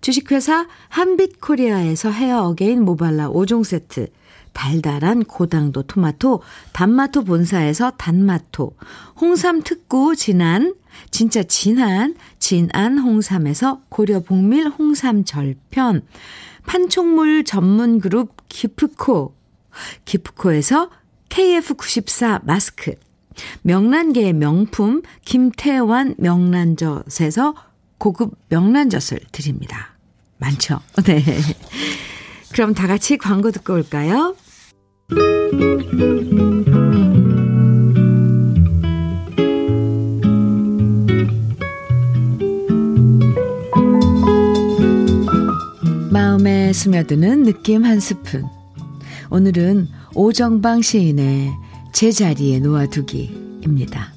주식회사 0.00 0.66
한빛 0.88 1.40
코리아에서 1.40 2.10
헤어 2.10 2.42
어게인 2.44 2.82
모발라 2.84 3.30
5종 3.30 3.64
세트, 3.64 4.08
달달한 4.54 5.24
고당도 5.24 5.82
토마토, 5.82 6.40
단마토 6.72 7.24
본사에서 7.24 7.90
단마토, 7.98 8.74
홍삼 9.20 9.62
특구 9.62 10.16
진한, 10.16 10.74
진짜 11.10 11.42
진한, 11.42 12.14
진한 12.38 12.98
홍삼에서 12.98 13.82
고려 13.90 14.20
복밀 14.20 14.68
홍삼 14.68 15.24
절편, 15.24 16.06
판촉물 16.66 17.44
전문 17.44 18.00
그룹 18.00 18.48
기프코, 18.48 19.34
기프코에서 20.06 20.88
KF94 21.28 22.44
마스크, 22.44 22.94
명란계의 23.62 24.32
명품 24.32 25.02
김태환 25.24 26.14
명란젓에서 26.16 27.54
고급 27.98 28.38
명란젓을 28.48 29.20
드립니다. 29.32 29.96
많죠? 30.38 30.80
네. 31.04 31.22
그럼 32.52 32.74
다 32.74 32.86
같이 32.86 33.18
광고 33.18 33.50
듣고 33.50 33.74
올까요? 33.74 34.36
마음에 46.10 46.72
스며드는 46.72 47.42
느낌 47.42 47.84
한 47.84 48.00
스푼. 48.00 48.44
오늘은 49.30 49.88
오정방 50.14 50.82
시인의 50.82 51.52
제자리에 51.92 52.60
놓아두기입니다. 52.60 54.14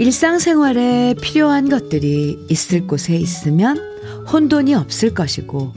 일상생활에 0.00 1.14
필요한 1.20 1.68
것들이 1.68 2.46
있을 2.48 2.86
곳에 2.86 3.16
있으면 3.16 3.76
혼돈이 4.32 4.74
없을 4.74 5.12
것이고 5.12 5.74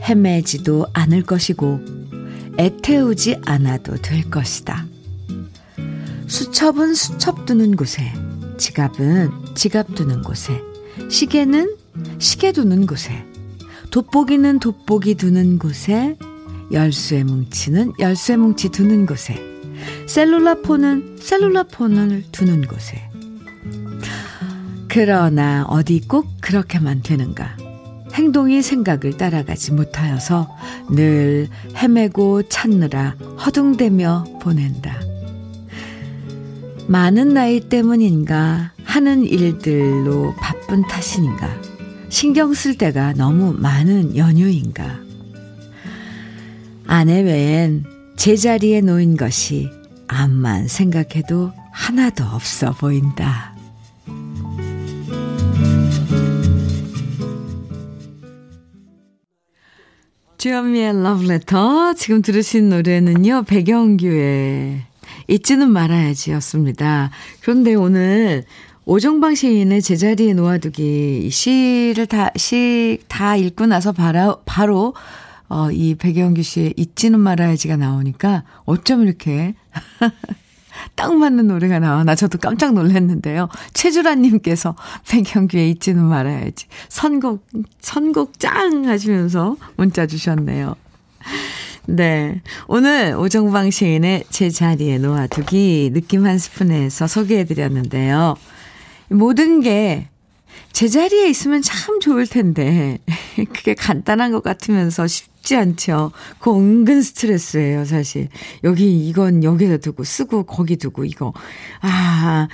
헤매지도 0.00 0.86
않을 0.94 1.22
것이고 1.24 1.78
애태우지 2.58 3.42
않아도 3.44 3.96
될 3.96 4.30
것이다. 4.30 4.86
수첩은 6.28 6.94
수첩 6.94 7.44
두는 7.44 7.76
곳에, 7.76 8.10
지갑은 8.56 9.54
지갑 9.54 9.94
두는 9.94 10.22
곳에, 10.22 10.62
시계는 11.10 11.76
시계 12.18 12.52
두는 12.52 12.86
곳에, 12.86 13.22
돋보기는 13.90 14.60
돋보기 14.60 15.16
두는 15.16 15.58
곳에, 15.58 16.16
열쇠 16.72 17.22
뭉치는 17.22 17.92
열쇠 17.98 18.38
뭉치 18.38 18.70
두는 18.70 19.04
곳에, 19.04 19.38
셀룰라 20.06 20.62
폰은 20.62 21.18
셀룰라 21.20 21.64
폰을 21.64 22.24
두는 22.32 22.66
곳에. 22.66 23.07
그러나 24.88 25.64
어디 25.68 26.00
꼭 26.00 26.26
그렇게만 26.40 27.02
되는가? 27.02 27.56
행동이 28.14 28.62
생각을 28.62 29.16
따라가지 29.16 29.72
못하여서 29.72 30.48
늘 30.90 31.48
헤매고 31.76 32.48
찾느라 32.48 33.10
허둥대며 33.44 34.24
보낸다. 34.40 35.00
많은 36.88 37.34
나이 37.34 37.60
때문인가 37.60 38.72
하는 38.82 39.24
일들로 39.24 40.34
바쁜 40.40 40.82
탓인가 40.82 41.48
신경 42.08 42.54
쓸 42.54 42.78
때가 42.78 43.12
너무 43.12 43.52
많은 43.52 44.16
연유인가 44.16 44.98
아내 46.86 47.20
외엔 47.20 47.84
제자리에 48.16 48.80
놓인 48.80 49.18
것이 49.18 49.68
암만 50.08 50.68
생각해도 50.68 51.52
하나도 51.70 52.24
없어 52.24 52.72
보인다. 52.72 53.57
주현미의 60.38 61.02
러브레터. 61.02 61.94
지금 61.94 62.22
들으신 62.22 62.68
노래는요, 62.68 63.42
백영규의 63.42 64.82
잊지는 65.26 65.70
말아야지 65.70 66.30
였습니다. 66.32 67.10
그런데 67.40 67.74
오늘 67.74 68.44
오정방 68.84 69.34
시인의 69.34 69.82
제자리에 69.82 70.34
놓아두기 70.34 71.28
시를 71.30 72.06
다, 72.06 72.30
시 72.36 72.98
다 73.08 73.34
읽고 73.34 73.66
나서 73.66 73.90
바로, 73.90 74.40
바로, 74.46 74.94
어, 75.48 75.72
이 75.72 75.96
백영규 75.96 76.42
씨의 76.42 76.74
잊지는 76.76 77.18
말아야지가 77.18 77.76
나오니까 77.76 78.44
어쩜 78.64 79.02
이렇게 79.02 79.54
딱 80.94 81.14
맞는 81.14 81.48
노래가 81.48 81.78
나와. 81.78 82.04
나 82.04 82.14
저도 82.14 82.38
깜짝 82.38 82.74
놀랐는데요. 82.74 83.48
최주라님께서 83.74 84.76
백영규의 85.08 85.70
잊지는 85.70 86.04
말아야지. 86.04 86.66
선곡, 86.88 87.46
선곡 87.80 88.38
짱! 88.38 88.86
하시면서 88.86 89.56
문자 89.76 90.06
주셨네요. 90.06 90.74
네. 91.86 92.42
오늘 92.66 93.14
오정방 93.16 93.70
시인의 93.70 94.24
제 94.28 94.50
자리에 94.50 94.98
놓아두기 94.98 95.90
느낌 95.94 96.26
한 96.26 96.38
스푼에서 96.38 97.06
소개해드렸는데요. 97.06 98.36
모든 99.08 99.60
게 99.60 100.08
제자리에 100.78 101.28
있으면 101.28 101.60
참 101.60 101.98
좋을 101.98 102.24
텐데, 102.28 102.98
그게 103.52 103.74
간단한 103.74 104.30
것 104.30 104.44
같으면서 104.44 105.08
쉽지 105.08 105.56
않죠. 105.56 106.12
그 106.38 106.54
은근 106.54 107.02
스트레스예요, 107.02 107.84
사실. 107.84 108.28
여기, 108.62 109.08
이건 109.08 109.42
여기다 109.42 109.78
두고, 109.78 110.04
쓰고, 110.04 110.44
거기 110.44 110.76
두고, 110.76 111.04
이거. 111.04 111.32
아, 111.80 112.46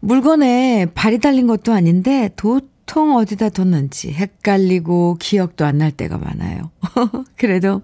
물건에 0.00 0.86
발이 0.94 1.18
달린 1.18 1.46
것도 1.46 1.74
아닌데, 1.74 2.30
도통 2.36 3.16
어디다 3.16 3.50
뒀는지 3.50 4.12
헷갈리고 4.12 5.18
기억도 5.20 5.66
안 5.66 5.76
날 5.76 5.90
때가 5.92 6.16
많아요. 6.16 6.70
그래도, 7.36 7.82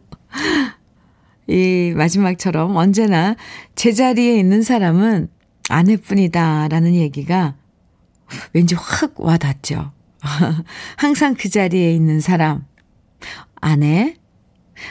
이 1.47 1.93
마지막처럼 1.95 2.75
언제나 2.75 3.37
제자리에 3.75 4.39
있는 4.39 4.63
사람은 4.63 5.29
아내뿐이다 5.69 6.69
라는 6.69 6.95
얘기가 6.95 7.55
왠지 8.53 8.75
확 8.75 9.21
와닿죠. 9.21 9.93
항상 10.97 11.35
그 11.35 11.49
자리에 11.49 11.95
있는 11.95 12.21
사람, 12.21 12.65
아내, 13.61 14.17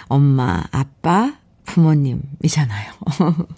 엄마, 0.07 0.63
아빠, 0.71 1.33
부모님이잖아요. 1.65 2.93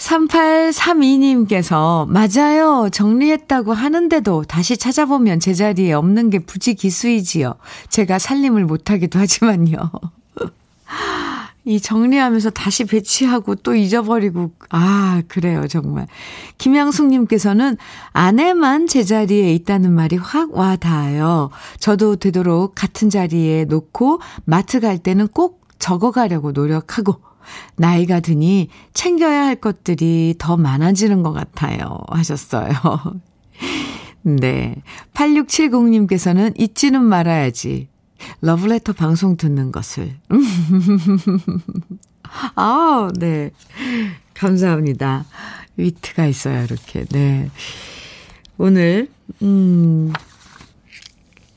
3832님께서, 0.00 2.08
맞아요. 2.08 2.88
정리했다고 2.90 3.74
하는데도 3.74 4.44
다시 4.44 4.78
찾아보면 4.78 5.40
제자리에 5.40 5.92
없는 5.92 6.30
게 6.30 6.38
부지기수이지요. 6.38 7.56
제가 7.90 8.18
살림을 8.18 8.64
못하기도 8.64 9.18
하지만요. 9.18 9.76
이 11.64 11.78
정리하면서 11.78 12.50
다시 12.50 12.84
배치하고 12.84 13.56
또 13.56 13.74
잊어버리고, 13.74 14.52
아, 14.70 15.22
그래요, 15.28 15.66
정말. 15.68 16.06
김양숙님께서는 16.58 17.76
아내만 18.12 18.86
제자리에 18.86 19.52
있다는 19.54 19.92
말이 19.92 20.16
확 20.16 20.50
와 20.52 20.76
닿아요. 20.76 21.50
저도 21.78 22.16
되도록 22.16 22.74
같은 22.74 23.10
자리에 23.10 23.66
놓고 23.66 24.20
마트 24.44 24.80
갈 24.80 24.98
때는 24.98 25.28
꼭 25.28 25.60
적어가려고 25.78 26.52
노력하고, 26.52 27.20
나이가 27.76 28.20
드니 28.20 28.68
챙겨야 28.94 29.44
할 29.46 29.56
것들이 29.56 30.36
더 30.38 30.56
많아지는 30.56 31.22
것 31.22 31.32
같아요. 31.32 31.98
하셨어요. 32.08 32.72
네. 34.22 34.76
8670님께서는 35.14 36.58
잊지는 36.58 37.02
말아야지. 37.04 37.89
러브레터 38.40 38.92
방송 38.92 39.36
듣는 39.36 39.72
것을. 39.72 40.16
아, 42.54 43.10
네. 43.16 43.50
감사합니다. 44.34 45.24
위트가 45.76 46.26
있어요, 46.26 46.62
이렇게. 46.64 47.04
네. 47.06 47.50
오늘, 48.58 49.08
음, 49.42 50.12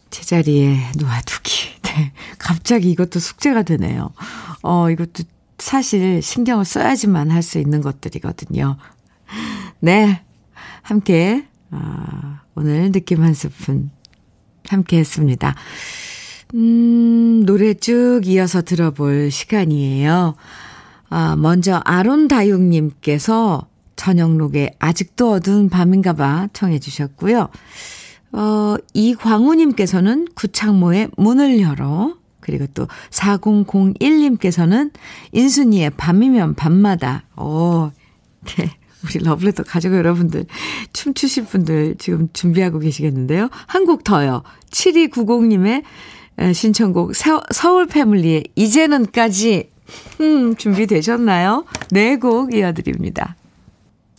제자리에 0.10 0.92
놓아두기. 0.98 1.82
네. 1.84 2.12
갑자기 2.40 2.90
이것도 2.92 3.20
숙제가 3.20 3.64
되네요. 3.64 4.12
어, 4.62 4.90
이것도 4.90 5.24
사실 5.60 6.22
신경을 6.22 6.66
써야지만 6.66 7.32
할 7.32 7.44
수 7.44 7.60
있는 7.60 7.82
것들이거든요. 7.82 8.78
네. 9.80 10.24
함께, 10.82 11.48
아, 11.72 12.42
오늘 12.56 12.92
느낌 12.92 13.24
한 13.24 13.34
스푼 13.34 13.90
함께 14.68 14.98
했습니다. 14.98 15.56
음, 16.54 17.44
노래 17.46 17.74
쭉 17.74 18.22
이어서 18.26 18.62
들어볼 18.62 19.32
시간이에요. 19.32 20.36
아, 21.10 21.36
먼저 21.36 21.82
아론다육님께서 21.84 23.68
저녁록에 23.96 24.76
아직도 24.80 25.32
어두운 25.32 25.70
밤인가 25.70 26.14
봐 26.14 26.48
청해 26.54 26.80
주셨고요. 26.80 27.50
어, 28.34 28.76
이광우님께서는 28.94 30.28
구창모의 30.36 31.10
문을 31.18 31.60
열어. 31.62 32.16
그리고 32.40 32.66
또 32.74 32.88
4001님께서는 33.12 34.92
인순이의 35.32 35.92
밤이면 35.92 36.56
밤마다. 36.56 37.24
어, 37.36 37.92
네. 38.58 38.72
우리 39.04 39.20
러블레터 39.24 39.64
가족 39.64 39.94
여러분들, 39.94 40.46
춤추실 40.94 41.46
분들 41.46 41.96
지금 41.98 42.30
준비하고 42.32 42.80
계시겠는데요. 42.80 43.50
한 43.68 43.86
곡 43.86 44.04
더요. 44.04 44.44
7290님의 44.72 45.84
신청곡 46.54 47.14
서울 47.52 47.86
패밀리의 47.88 48.46
이제는까지 48.56 49.70
음, 50.22 50.56
준비되셨나요? 50.56 51.66
네 51.92 52.16
곡 52.18 52.54
이어드립니다. 52.54 53.36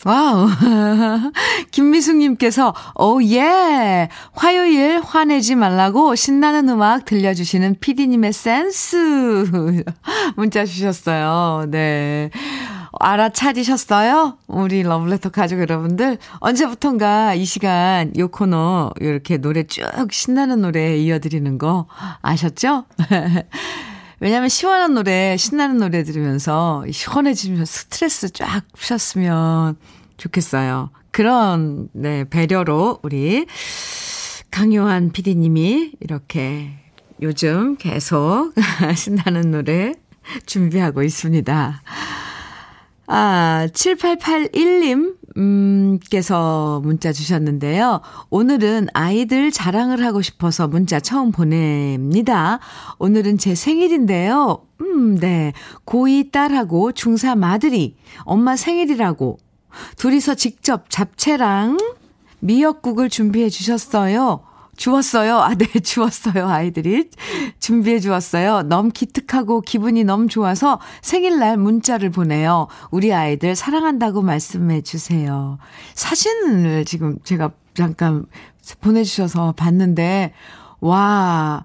와우. 0.05 0.48
김미숙님께서, 1.70 2.74
오, 2.96 3.22
예. 3.22 4.11
화요일 4.35 5.00
화내지 5.00 5.55
말라고 5.55 6.14
신나는 6.14 6.68
음악 6.68 7.07
들려주시는 7.07 7.77
피디님의 7.81 8.33
센스. 8.35 8.96
문자 10.37 10.66
주셨어요. 10.66 11.64
네. 11.70 12.31
알아차리셨어요? 13.05 14.38
우리 14.47 14.83
러블레터 14.83 15.29
가족 15.29 15.61
여러분들. 15.61 16.17
언제부턴가 16.38 17.35
이 17.35 17.45
시간 17.45 18.17
요 18.17 18.29
코너 18.29 18.93
이렇게 18.99 19.37
노래 19.37 19.64
쭉 19.64 19.85
신나는 20.11 20.62
노래 20.62 20.97
이어드리는 20.97 21.59
거 21.59 21.87
아셨죠? 22.23 22.87
왜냐면 24.21 24.49
시원한 24.49 24.95
노래, 24.95 25.37
신나는 25.37 25.77
노래 25.77 26.03
들으면서 26.03 26.83
시원해지면서 26.90 27.64
스트레스 27.67 28.31
쫙 28.33 28.62
푸셨으면 28.73 29.77
좋겠어요. 30.17 30.88
그런, 31.11 31.88
네, 31.93 32.25
배려로 32.25 33.01
우리 33.03 33.45
강요한 34.51 35.12
PD님이 35.12 35.93
이렇게 36.01 36.71
요즘 37.21 37.77
계속 37.77 38.55
신나는 38.97 39.51
노래 39.51 39.93
준비하고 40.47 41.03
있습니다. 41.03 41.83
아, 43.07 43.67
7881님, 43.73 45.17
음, 45.37 45.99
께서 46.11 46.81
문자 46.83 47.12
주셨는데요. 47.12 48.01
오늘은 48.31 48.88
아이들 48.95 49.51
자랑을 49.51 50.05
하고 50.05 50.23
싶어서 50.23 50.69
문자 50.69 51.01
처음 51.01 51.31
보냅니다. 51.31 52.61
오늘은 52.99 53.38
제 53.38 53.55
생일인데요. 53.55 54.64
음, 54.81 55.17
네. 55.17 55.53
고2 55.87 56.33
딸하고 56.33 56.93
중3 56.93 57.45
아들이 57.45 57.97
엄마 58.21 58.57
생일이라고 58.57 59.38
둘이서 59.97 60.37
직접 60.37 60.88
잡채랑 60.88 61.79
미역국을 62.40 63.11
준비해 63.11 63.49
주셨어요. 63.51 64.45
주웠어요. 64.77 65.39
아, 65.39 65.55
네, 65.55 65.67
주웠어요. 65.81 66.49
아이들이. 66.49 67.11
준비해 67.59 68.01
주었어요. 68.01 68.63
너무 68.63 68.91
기특하고 68.91 69.61
기분이 69.61 70.05
너무 70.05 70.29
좋아서 70.29 70.81
생일날 71.03 71.57
문자를 71.57 72.11
보내요. 72.11 72.69
우리 72.91 73.13
아이들 73.13 73.55
사랑한다고 73.55 74.23
말씀해 74.23 74.83
주세요. 74.83 75.59
사진을 75.95 76.85
지금 76.85 77.19
제가 77.25 77.51
잠깐 77.75 78.27
보내주셔서 78.81 79.53
봤는데, 79.53 80.33
와, 80.81 81.65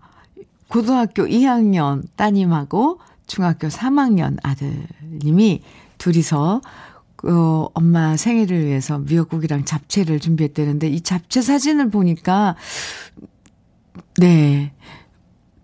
고등학교 0.68 1.26
2학년 1.26 2.04
따님하고 2.16 3.00
중학교 3.28 3.68
3학년 3.68 4.38
아들님이 4.44 5.62
둘이서 5.98 6.62
어, 7.24 7.68
엄마 7.74 8.16
생일을 8.16 8.66
위해서 8.66 9.00
미역국이랑 9.00 9.66
잡채를 9.66 10.20
준비했다는데 10.20 10.88
이 10.88 11.02
잡채 11.02 11.42
사진을 11.42 11.90
보니까 11.90 12.56
네. 14.18 14.74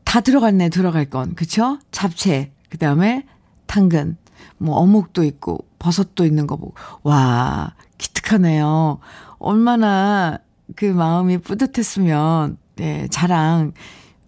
다 0.03 0.21
들어갔네, 0.21 0.69
들어갈 0.69 1.05
건. 1.05 1.35
그쵸? 1.35 1.79
잡채. 1.91 2.51
그 2.69 2.77
다음에 2.77 3.25
당근. 3.65 4.17
뭐 4.57 4.75
어묵도 4.77 5.23
있고 5.23 5.65
버섯도 5.79 6.25
있는 6.25 6.47
거 6.47 6.55
보고. 6.55 6.73
와, 7.03 7.75
기특하네요. 7.97 8.99
얼마나 9.39 10.39
그 10.75 10.85
마음이 10.85 11.39
뿌듯했으면, 11.39 12.57
네, 12.75 13.07
자랑 13.09 13.73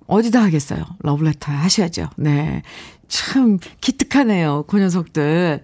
어디다 0.08 0.42
하겠어요? 0.44 0.84
러브레터 1.00 1.52
하셔야죠. 1.52 2.10
네. 2.18 2.64
참 3.08 3.58
기특하네요. 3.82 4.64
그 4.68 4.80
녀석들. 4.80 5.64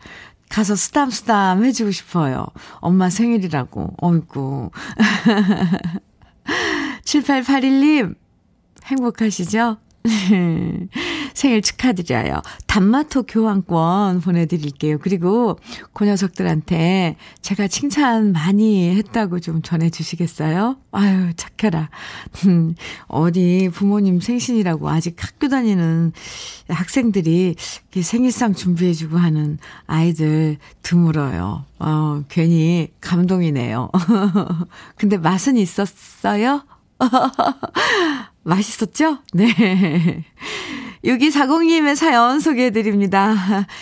가서 0.54 0.76
쓰담쓰담 0.76 1.66
해주고 1.66 1.90
싶어요. 1.90 2.46
엄마 2.76 3.10
생일이라고. 3.10 3.96
어이구. 4.00 4.70
7881님, 7.06 8.14
행복하시죠? 8.86 9.78
생일 11.34 11.62
축하드려요. 11.62 12.42
단마토 12.68 13.24
교환권 13.24 14.22
보내드릴게요. 14.22 14.98
그리고 15.00 15.60
그 15.94 16.06
녀석들한테 16.06 17.18
제가 17.42 17.68
칭찬 17.68 18.32
많이 18.32 18.96
했다고 18.96 19.40
좀 19.40 19.62
전해주시겠어요? 19.62 20.78
아유, 20.92 21.34
착해라. 21.36 21.90
음, 22.48 22.76
어디 23.08 23.70
부모님 23.74 24.20
생신이라고 24.20 24.90
아직 24.90 25.16
학교 25.24 25.48
다니는 25.48 26.14
학생들이 26.70 27.56
생일상 28.02 28.54
준비해주고 28.54 29.18
하는 29.18 29.58
아이들 29.86 30.58
드물어요. 30.82 31.66
어, 31.80 32.24
괜히 32.30 32.90
감동이네요. 33.02 33.90
근데 34.98 35.18
맛은 35.18 35.58
있었어요? 35.58 36.64
맛있었죠? 38.44 39.20
네. 39.34 40.26
6240님의 41.04 41.96
사연 41.96 42.40
소개해드립니다. 42.40 43.36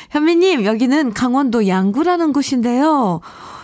현미님, 0.09 0.65
여기는 0.65 1.13
강원도 1.13 1.67
양구라는 1.67 2.33
곳인데요. 2.33 3.21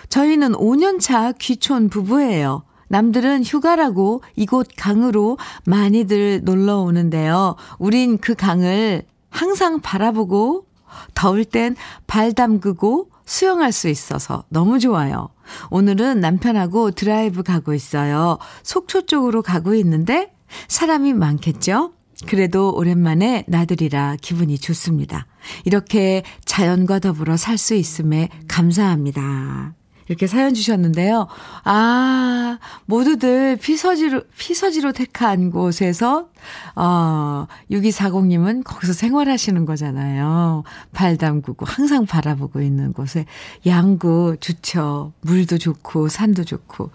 저희는 0.09 0.53
5년차 0.53 1.35
귀촌 1.39 1.89
부부예요. 1.89 2.63
남들은 2.89 3.43
휴가라고 3.43 4.21
이곳 4.35 4.67
강으로 4.77 5.37
많이들 5.65 6.41
놀러 6.43 6.77
오는데요. 6.77 7.55
우린 7.79 8.17
그 8.17 8.33
강을 8.35 9.03
항상 9.29 9.81
바라보고 9.81 10.65
더울 11.13 11.43
땐 11.43 11.75
발 12.05 12.33
담그고 12.33 13.09
수영할 13.25 13.73
수 13.73 13.89
있어서 13.89 14.45
너무 14.47 14.79
좋아요. 14.79 15.29
오늘은 15.69 16.21
남편하고 16.21 16.91
드라이브 16.91 17.43
가고 17.43 17.73
있어요. 17.73 18.37
속초 18.63 19.05
쪽으로 19.05 19.41
가고 19.41 19.73
있는데 19.75 20.31
사람이 20.69 21.11
많겠죠? 21.13 21.96
그래도 22.25 22.73
오랜만에 22.75 23.43
나들이라 23.47 24.17
기분이 24.21 24.57
좋습니다. 24.57 25.27
이렇게 25.65 26.23
자연과 26.45 26.99
더불어 26.99 27.37
살 27.37 27.57
수 27.57 27.75
있음에 27.75 28.29
감사합니다. 28.47 29.73
이렇게 30.07 30.25
사연 30.25 30.53
주셨는데요. 30.53 31.27
아, 31.65 32.59
모두들 32.85 33.57
피서지로, 33.57 34.21
피서지로 34.37 34.93
택한 34.93 35.51
곳에서, 35.51 36.29
어, 36.75 37.47
6240님은 37.69 38.63
거기서 38.63 38.93
생활하시는 38.93 39.65
거잖아요. 39.65 40.63
발 40.93 41.17
담그고 41.17 41.65
항상 41.65 42.05
바라보고 42.05 42.61
있는 42.61 42.93
곳에 42.93 43.25
양구 43.65 44.37
좋죠. 44.39 45.11
물도 45.21 45.57
좋고, 45.57 46.07
산도 46.07 46.45
좋고. 46.45 46.89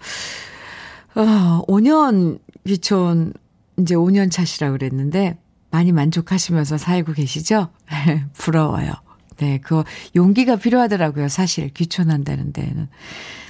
어, 1.15 1.61
5년 1.67 2.39
귀촌 2.65 3.33
이제 3.79 3.95
5년 3.95 4.31
차시라 4.31 4.71
그랬는데 4.71 5.37
많이 5.71 5.91
만족하시면서 5.91 6.77
살고 6.77 7.13
계시죠? 7.13 7.69
부러워요. 8.33 8.93
네, 9.37 9.59
그 9.63 9.83
용기가 10.15 10.55
필요하더라고요. 10.55 11.27
사실 11.27 11.69
귀촌한다는 11.73 12.53
데는. 12.53 12.87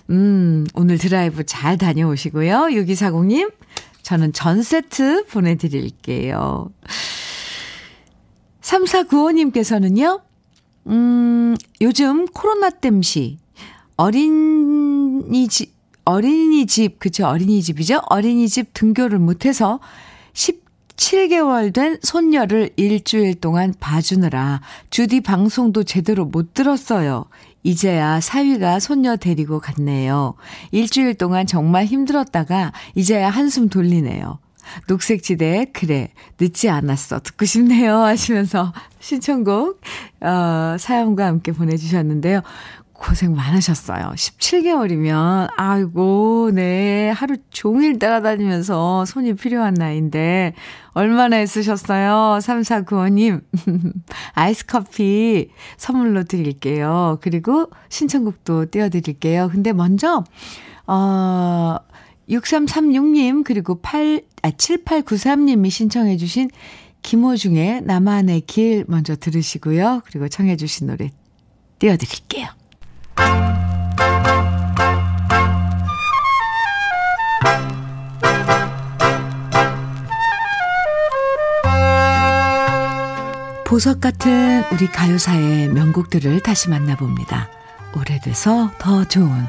음, 0.10 0.66
오늘 0.74 0.98
드라이브 0.98 1.44
잘 1.46 1.78
다녀오시고요. 1.78 2.68
6240님, 2.72 3.52
저는 4.02 4.34
전 4.34 4.62
세트 4.62 5.26
보내드릴게요. 5.26 6.72
3495님께서는요, 8.62 10.22
음, 10.88 11.56
요즘 11.82 12.26
코로나 12.28 12.70
땜시 12.70 13.38
어린이집, 13.96 15.74
어린이집, 16.06 17.00
그쵸, 17.00 17.26
어린이집이죠? 17.28 18.02
어린이집 18.10 18.74
등교를 18.74 19.20
못해서 19.20 19.80
17개월 20.34 21.74
된 21.74 21.98
손녀를 22.02 22.72
일주일 22.76 23.36
동안 23.36 23.74
봐주느라 23.80 24.62
주디 24.90 25.22
방송도 25.22 25.84
제대로 25.84 26.26
못 26.26 26.54
들었어요. 26.54 27.26
이제야 27.64 28.20
사위가 28.20 28.80
손녀 28.80 29.16
데리고 29.16 29.60
갔네요. 29.60 30.36
일주일 30.72 31.16
동안 31.16 31.48
정말 31.48 31.86
힘들었다가 31.86 32.74
이제야 32.96 33.30
한숨 33.30 33.70
돌리네요. 33.70 34.40
녹색지대 34.88 35.68
그래 35.74 36.10
늦지 36.40 36.70
않았어 36.70 37.20
듣고 37.20 37.44
싶네요 37.46 37.98
하시면서 37.98 38.72
신청곡 39.00 39.82
어, 40.22 40.76
사연과 40.80 41.26
함께 41.26 41.52
보내주셨는데요. 41.52 42.42
고생 43.04 43.36
많으셨어요. 43.36 44.14
17개월이면, 44.16 45.50
아이고, 45.58 46.52
네. 46.54 47.10
하루 47.10 47.36
종일 47.50 48.00
따라다니면서 48.00 49.04
손이 49.04 49.34
필요한 49.36 49.74
나이인데, 49.74 50.54
얼마나 50.94 51.40
애쓰셨어요? 51.40 52.40
3495님. 52.40 53.44
아이스 54.34 54.66
커피 54.66 55.50
선물로 55.76 56.24
드릴게요. 56.24 57.20
그리고 57.22 57.70
신청곡도 57.90 58.72
띄워드릴게요. 58.72 59.50
근데 59.52 59.74
먼저, 59.74 60.24
어, 60.88 61.76
6336님, 62.30 63.44
그리고 63.44 63.82
8, 63.82 64.22
아, 64.44 64.50
7893님이 64.52 65.70
신청해주신 65.70 66.50
김호중의 67.02 67.82
나만의 67.82 68.42
길 68.42 68.86
먼저 68.88 69.18
들으시고요. 69.18 70.04
그리고 70.06 70.30
청해주신 70.30 70.88
노래 70.88 71.12
띄워드릴게요. 71.80 72.63
보석 83.74 84.02
같은 84.02 84.64
우리 84.72 84.86
가요사의 84.86 85.70
명곡들을 85.70 86.42
다시 86.42 86.70
만나봅니다. 86.70 87.50
오래돼서 87.98 88.70
더 88.78 89.04
좋은 89.04 89.48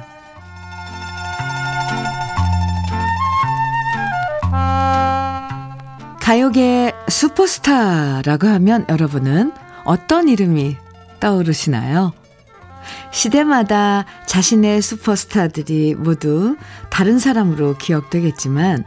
가요계 6.23 6.95
슈퍼스타라고 7.07 8.47
하면 8.47 8.87
여러분은 8.89 9.53
어떤 9.85 10.31
이름이 10.31 10.79
떠오르시나요? 11.21 12.15
시대마다 13.13 14.05
자신의 14.27 14.83
슈퍼스타들이 14.83 15.95
모두 15.95 16.57
다른 16.91 17.19
사람으로 17.19 17.77
기억되겠지만 17.79 18.85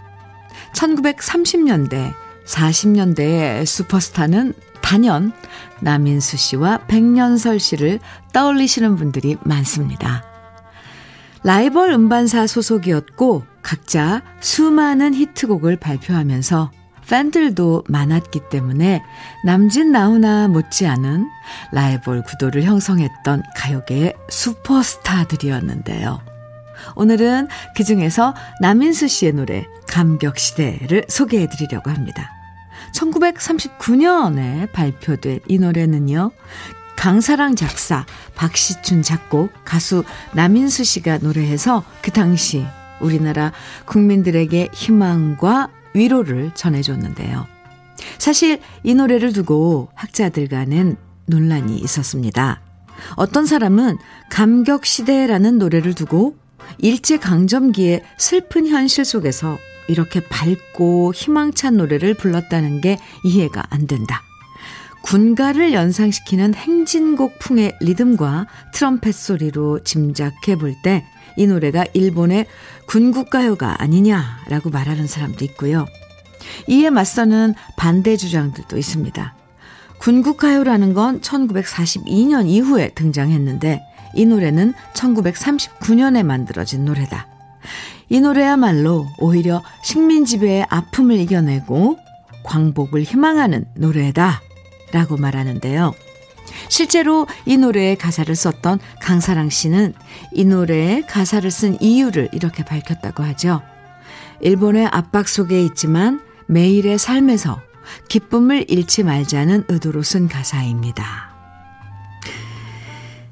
1930년대, 0.74 2.14
40년대의 2.46 3.66
슈퍼스타는 3.66 4.54
단연 4.82 5.34
남인수 5.82 6.38
씨와 6.38 6.80
백년설 6.88 7.60
씨를 7.60 8.00
떠올리시는 8.34 8.96
분들이 8.96 9.38
많습니다. 9.44 10.24
라이벌 11.44 11.92
음반사 11.92 12.48
소속이었고 12.48 13.46
각자 13.62 14.22
수많은 14.40 15.14
히트곡을 15.14 15.76
발표하면서 15.78 16.72
팬들도 17.10 17.86
많았기 17.88 18.42
때문에 18.50 19.04
남진 19.46 19.92
나훈아 19.92 20.48
못지않은 20.50 21.30
라이벌 21.72 22.24
구도를 22.24 22.64
형성했던 22.64 23.44
가요계의 23.56 24.14
슈퍼스타들이었는데요. 24.30 26.22
오늘은 26.96 27.48
그 27.76 27.84
중에서 27.84 28.34
남인수 28.62 29.08
씨의 29.08 29.34
노래 29.34 29.66
감격시대를 29.88 31.06
소개해 31.08 31.48
드리려고 31.50 31.90
합니다. 31.90 32.32
1939년에 32.94 34.72
발표된 34.72 35.40
이 35.48 35.60
노래는요. 35.60 36.32
강사랑 36.96 37.56
작사, 37.56 38.06
박시춘 38.36 39.04
작곡, 39.04 39.52
가수 39.64 40.04
남인수 40.34 40.84
씨가 40.84 41.20
노래해서 41.20 41.84
그 42.02 42.12
당시 42.12 42.66
우리나라 43.00 43.52
국민들에게 43.86 44.70
희망과 44.74 45.70
위로를 45.98 46.52
전해줬는데요. 46.54 47.48
사실 48.18 48.60
이 48.84 48.94
노래를 48.94 49.34
두고 49.34 49.90
학자들 49.96 50.48
간엔 50.48 50.98
논란이 51.26 51.78
있었습니다. 51.78 52.62
어떤 53.16 53.46
사람은 53.46 53.98
감격시대라는 54.30 55.58
노래를 55.58 55.94
두고 55.94 56.38
일제강점기의 56.80 58.04
슬픈 58.18 58.68
현실 58.68 59.06
속에서 59.06 59.58
이렇게 59.88 60.20
밝고 60.20 61.14
희망찬 61.14 61.78
노래를 61.78 62.14
불렀다는 62.16 62.82
게 62.82 62.98
이해가 63.24 63.64
안 63.70 63.88
된다. 63.88 64.22
군가를 65.04 65.72
연상시키는 65.72 66.54
행진곡 66.54 67.40
풍의 67.40 67.78
리듬과 67.80 68.48
트럼펫 68.74 69.14
소리로 69.14 69.84
짐작해 69.84 70.58
볼 70.58 70.76
때 70.84 71.06
이 71.38 71.48
노래가 71.48 71.86
일본의 71.94 72.48
군국가요가 72.88 73.82
아니냐라고 73.82 74.70
말하는 74.70 75.08
사람도 75.08 75.46
있고요. 75.46 75.86
이에 76.68 76.90
맞서는 76.90 77.54
반대 77.78 78.18
주장들도 78.18 78.78
있습니다. 78.78 79.36
군국가요라는 80.00 80.94
건 80.94 81.22
1942년 81.22 82.48
이후에 82.48 82.90
등장했는데 82.90 83.82
이 84.16 84.26
노래는 84.26 84.74
1939년에 84.94 86.24
만들어진 86.24 86.86
노래다. 86.86 87.28
이 88.10 88.20
노래야말로 88.20 89.06
오히려 89.20 89.64
식민지배의 89.84 90.66
아픔을 90.70 91.18
이겨내고 91.18 91.98
광복을 92.44 93.04
희망하는 93.04 93.66
노래다. 93.76 94.42
라고 94.94 95.18
말하는데요. 95.18 95.94
실제로 96.70 97.28
이 97.46 97.58
노래의 97.58 97.98
가사를 97.98 98.34
썼던 98.36 98.80
강사랑 99.02 99.50
씨는 99.50 99.94
이 100.34 100.46
노래의 100.46 101.08
가사를 101.08 101.50
쓴 101.50 101.82
이유를 101.82 102.30
이렇게 102.34 102.64
밝혔다고 102.64 103.24
하죠. 103.24 103.62
일본의 104.42 104.88
압박 104.92 105.28
속에 105.28 105.62
있지만 105.64 106.22
매일의 106.48 106.98
삶에서 106.98 107.62
기쁨을 108.10 108.66
잃지 108.70 109.04
말자는 109.04 109.66
의도로 109.68 110.04
쓴 110.04 110.28
가사입니다. 110.28 111.36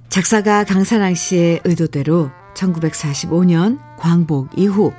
작사가 0.09 0.63
강사랑 0.63 1.13
씨의 1.13 1.61
의도대로 1.65 2.31
1945년 2.55 3.79
광복 3.97 4.57
이후 4.57 4.93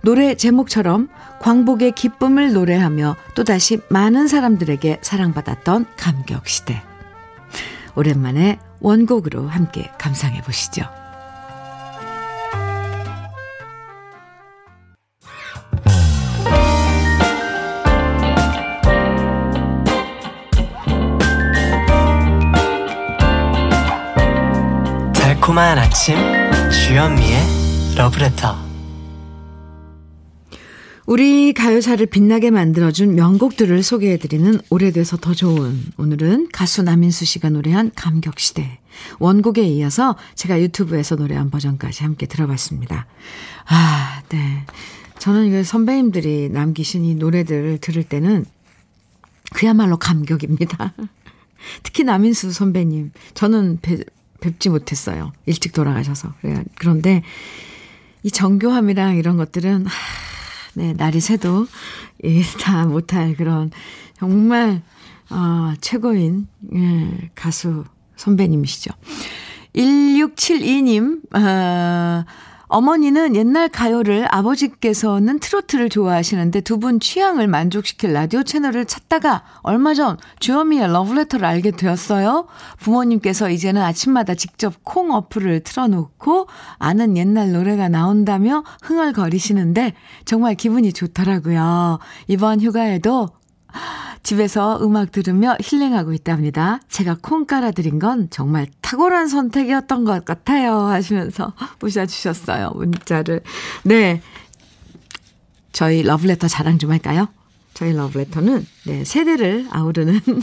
노래 0.00 0.34
제목처럼 0.34 1.08
광복의 1.40 1.92
기쁨을 1.92 2.54
노래하며 2.54 3.16
또다시 3.34 3.80
많은 3.90 4.26
사람들에게 4.26 5.00
사랑받았던 5.02 5.86
감격시대. 5.96 6.95
오랜만에 7.96 8.58
원곡으로 8.80 9.48
함께 9.48 9.90
감상해 9.98 10.42
보시죠. 10.42 10.84
달콤한 25.14 25.78
아침 25.78 26.16
주현미의 26.70 27.96
러브레터 27.96 28.65
우리 31.06 31.52
가요사를 31.52 32.04
빛나게 32.06 32.50
만들어준 32.50 33.14
명곡들을 33.14 33.80
소개해드리는 33.84 34.60
오래돼서 34.70 35.16
더 35.16 35.34
좋은 35.34 35.80
오늘은 35.96 36.48
가수 36.52 36.82
남인수 36.82 37.24
씨가 37.24 37.48
노래한 37.50 37.92
감격시대 37.94 38.80
원곡에 39.20 39.62
이어서 39.68 40.16
제가 40.34 40.60
유튜브에서 40.60 41.14
노래한 41.14 41.50
버전까지 41.50 42.02
함께 42.02 42.26
들어봤습니다. 42.26 43.06
아, 43.66 44.22
네. 44.30 44.64
저는 45.20 45.46
이거 45.46 45.62
선배님들이 45.62 46.48
남기신 46.50 47.04
이 47.04 47.14
노래들을 47.14 47.78
들을 47.78 48.02
때는 48.02 48.44
그야말로 49.54 49.98
감격입니다. 49.98 50.92
특히 51.84 52.02
남인수 52.02 52.50
선배님. 52.50 53.12
저는 53.34 53.78
뵈, 53.80 53.98
뵙지 54.40 54.70
못했어요. 54.70 55.32
일찍 55.46 55.72
돌아가셔서. 55.72 56.34
그런데 56.74 57.22
이 58.24 58.30
정교함이랑 58.30 59.16
이런 59.16 59.36
것들은, 59.36 59.86
하, 59.86 59.92
네, 60.76 60.92
날이 60.92 61.20
새도, 61.20 61.66
예, 62.24 62.42
다 62.60 62.84
못할 62.84 63.34
그런, 63.34 63.70
정말, 64.18 64.82
어, 65.30 65.72
최고인, 65.80 66.48
예, 66.74 67.30
가수 67.34 67.84
선배님이시죠. 68.16 68.90
1672님, 69.74 71.34
어, 71.34 72.24
어머니는 72.68 73.36
옛날 73.36 73.68
가요를 73.68 74.26
아버지께서는 74.30 75.38
트로트를 75.38 75.88
좋아하시는데 75.88 76.60
두 76.62 76.76
분 76.76 77.00
취향을 77.00 77.48
만족시킬 77.48 78.12
라디오 78.12 78.42
채널을 78.42 78.84
찾다가 78.84 79.44
얼마 79.62 79.94
전 79.94 80.18
주현미의 80.40 80.92
러브레터를 80.92 81.46
알게 81.46 81.70
되었어요. 81.70 82.46
부모님께서 82.78 83.48
이제는 83.48 83.80
아침마다 83.80 84.34
직접 84.34 84.74
콩 84.84 85.12
어플을 85.12 85.60
틀어놓고 85.60 86.48
아는 86.78 87.16
옛날 87.16 87.52
노래가 87.52 87.88
나온다며 87.88 88.62
흥얼거리시는데 88.82 89.94
정말 90.26 90.54
기분이 90.54 90.92
좋더라고요. 90.92 91.98
이번 92.28 92.60
휴가에도 92.60 93.30
집에서 94.26 94.80
음악 94.82 95.12
들으며 95.12 95.56
힐링하고 95.60 96.12
있답니다. 96.12 96.80
제가 96.88 97.16
콩 97.22 97.46
깔아드린 97.46 98.00
건 98.00 98.26
정말 98.28 98.66
탁월한 98.82 99.28
선택이었던 99.28 100.04
것 100.04 100.24
같아요. 100.24 100.78
하시면서 100.78 101.52
보셔주셨어요. 101.78 102.72
문자를. 102.74 103.42
네. 103.84 104.20
저희 105.70 106.02
러브레터 106.02 106.48
자랑 106.48 106.78
좀 106.78 106.90
할까요? 106.90 107.28
저희 107.76 107.92
러브레터는 107.92 108.66
네, 108.86 109.04
세대를 109.04 109.66
아우르는 109.70 110.18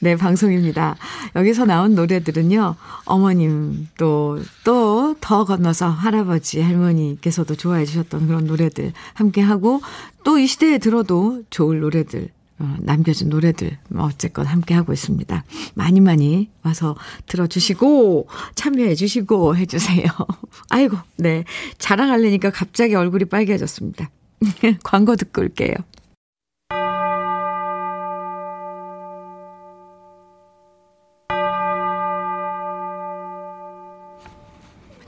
네, 0.00 0.16
방송입니다. 0.16 0.96
여기서 1.36 1.64
나온 1.64 1.94
노래들은요. 1.94 2.74
어머님 3.04 3.86
또 3.96 4.40
또 4.64 5.14
더 5.20 5.44
건너서 5.44 5.88
할아버지 5.88 6.60
할머니께서도 6.60 7.54
좋아해 7.54 7.84
주셨던 7.84 8.26
그런 8.26 8.46
노래들 8.46 8.92
함께 9.14 9.40
하고 9.40 9.80
또 10.24 10.38
이 10.38 10.48
시대에 10.48 10.78
들어도 10.78 11.42
좋을 11.50 11.80
노래들 11.80 12.28
어, 12.58 12.76
남겨진 12.80 13.28
노래들 13.28 13.78
뭐 13.90 14.06
어쨌건 14.06 14.46
함께 14.46 14.74
하고 14.74 14.92
있습니다. 14.92 15.44
많이 15.74 16.00
많이 16.00 16.50
와서 16.64 16.96
들어주시고 17.26 18.26
참여해 18.56 18.96
주시고 18.96 19.56
해주세요. 19.56 20.04
아이고 20.70 20.96
네 21.16 21.44
자랑하려니까 21.78 22.50
갑자기 22.50 22.96
얼굴이 22.96 23.26
빨개졌습니다. 23.26 24.10
광고 24.82 25.16
듣고 25.16 25.42
올게요. 25.42 25.74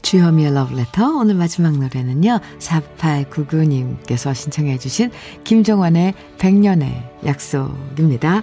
주현미의 0.02 0.52
러브레터 0.52 1.16
오늘 1.16 1.34
마지막 1.34 1.78
노래는요 1.78 2.38
4899님께서 2.58 4.34
신청해 4.34 4.78
주신 4.78 5.10
김정환의 5.44 6.12
백년의 6.38 7.02
약속입니다. 7.24 8.42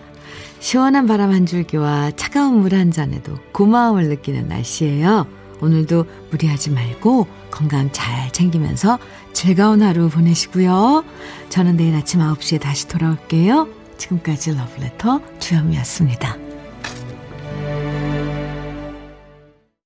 시원한 0.60 1.06
바람 1.06 1.32
한 1.32 1.46
줄기와 1.46 2.12
차가운 2.16 2.62
물 2.62 2.74
한 2.74 2.92
잔에도 2.92 3.36
고마움을 3.54 4.10
느끼는 4.10 4.48
날씨예요. 4.48 5.28
오늘도 5.62 6.06
무리하지 6.32 6.72
말고 6.72 7.28
건강 7.52 7.92
잘 7.92 8.32
챙기면서 8.32 8.98
즐거운 9.34 9.82
하루 9.82 10.10
보내시고요. 10.10 11.04
저는 11.50 11.78
내일 11.78 11.96
아침 11.96 12.20
9시에 12.20 12.60
다시 12.60 12.88
돌아올게요. 12.88 13.68
지금까지 13.98 14.56
러브레터 14.56 15.22
주현미였습니다. 15.40 16.51